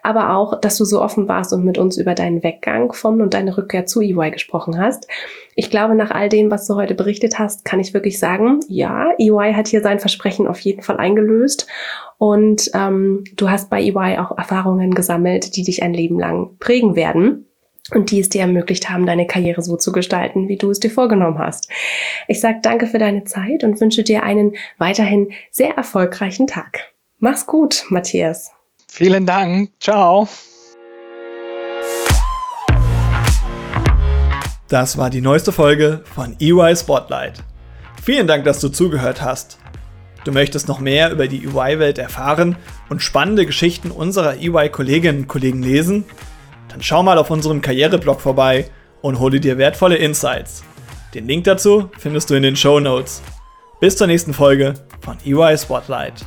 aber 0.01 0.35
auch, 0.35 0.59
dass 0.59 0.77
du 0.77 0.85
so 0.85 1.01
offen 1.01 1.27
warst 1.27 1.53
und 1.53 1.65
mit 1.65 1.77
uns 1.77 1.97
über 1.97 2.15
deinen 2.15 2.43
Weggang 2.43 2.93
von 2.93 3.21
und 3.21 3.33
deine 3.33 3.57
Rückkehr 3.57 3.85
zu 3.85 4.01
EY 4.01 4.31
gesprochen 4.31 4.79
hast. 4.79 5.07
Ich 5.55 5.69
glaube, 5.69 5.95
nach 5.95 6.11
all 6.11 6.29
dem, 6.29 6.49
was 6.49 6.67
du 6.67 6.75
heute 6.75 6.95
berichtet 6.95 7.39
hast, 7.39 7.65
kann 7.65 7.79
ich 7.79 7.93
wirklich 7.93 8.19
sagen, 8.19 8.61
ja, 8.67 9.11
EY 9.19 9.53
hat 9.53 9.67
hier 9.67 9.81
sein 9.81 9.99
Versprechen 9.99 10.47
auf 10.47 10.59
jeden 10.59 10.81
Fall 10.81 10.97
eingelöst 10.97 11.67
und 12.17 12.71
ähm, 12.73 13.23
du 13.35 13.49
hast 13.49 13.69
bei 13.69 13.81
EY 13.81 14.17
auch 14.17 14.37
Erfahrungen 14.37 14.95
gesammelt, 14.95 15.55
die 15.55 15.63
dich 15.63 15.83
ein 15.83 15.93
Leben 15.93 16.19
lang 16.19 16.57
prägen 16.59 16.95
werden 16.95 17.47
und 17.91 18.11
die 18.11 18.19
es 18.19 18.29
dir 18.29 18.41
ermöglicht 18.41 18.89
haben, 18.89 19.05
deine 19.05 19.27
Karriere 19.27 19.61
so 19.61 19.75
zu 19.75 19.91
gestalten, 19.91 20.47
wie 20.47 20.57
du 20.57 20.71
es 20.71 20.79
dir 20.79 20.89
vorgenommen 20.89 21.39
hast. 21.39 21.69
Ich 22.27 22.39
sage 22.39 22.59
danke 22.61 22.87
für 22.87 22.97
deine 22.97 23.25
Zeit 23.25 23.63
und 23.63 23.79
wünsche 23.81 24.03
dir 24.03 24.23
einen 24.23 24.55
weiterhin 24.77 25.31
sehr 25.51 25.75
erfolgreichen 25.75 26.47
Tag. 26.47 26.93
Mach's 27.19 27.45
gut, 27.45 27.85
Matthias. 27.89 28.51
Vielen 28.87 29.25
Dank. 29.25 29.71
Ciao. 29.79 30.27
Das 34.69 34.97
war 34.97 35.09
die 35.09 35.21
neueste 35.21 35.51
Folge 35.51 36.03
von 36.15 36.35
EY 36.39 36.75
Spotlight. 36.75 37.43
Vielen 38.01 38.27
Dank, 38.27 38.45
dass 38.45 38.59
du 38.59 38.69
zugehört 38.69 39.21
hast. 39.21 39.57
Du 40.23 40.31
möchtest 40.31 40.69
noch 40.69 40.79
mehr 40.79 41.11
über 41.11 41.27
die 41.27 41.45
EY-Welt 41.45 41.97
erfahren 41.97 42.55
und 42.89 43.01
spannende 43.01 43.45
Geschichten 43.45 43.91
unserer 43.91 44.37
EY-Kolleginnen 44.37 45.23
und 45.23 45.27
Kollegen 45.27 45.61
lesen? 45.61 46.05
Dann 46.73 46.81
schau 46.81 47.03
mal 47.03 47.19
auf 47.19 47.29
unserem 47.29 47.61
Karriereblog 47.61 48.19
vorbei 48.19 48.65
und 49.03 49.19
hole 49.19 49.39
dir 49.39 49.59
wertvolle 49.59 49.95
Insights. 49.95 50.63
Den 51.13 51.27
Link 51.27 51.43
dazu 51.43 51.91
findest 51.99 52.31
du 52.31 52.33
in 52.33 52.41
den 52.41 52.55
Show 52.55 52.79
Notes. 52.79 53.21
Bis 53.79 53.95
zur 53.95 54.07
nächsten 54.07 54.33
Folge 54.33 54.73
von 55.01 55.17
EY 55.23 55.55
Spotlight. 55.55 56.25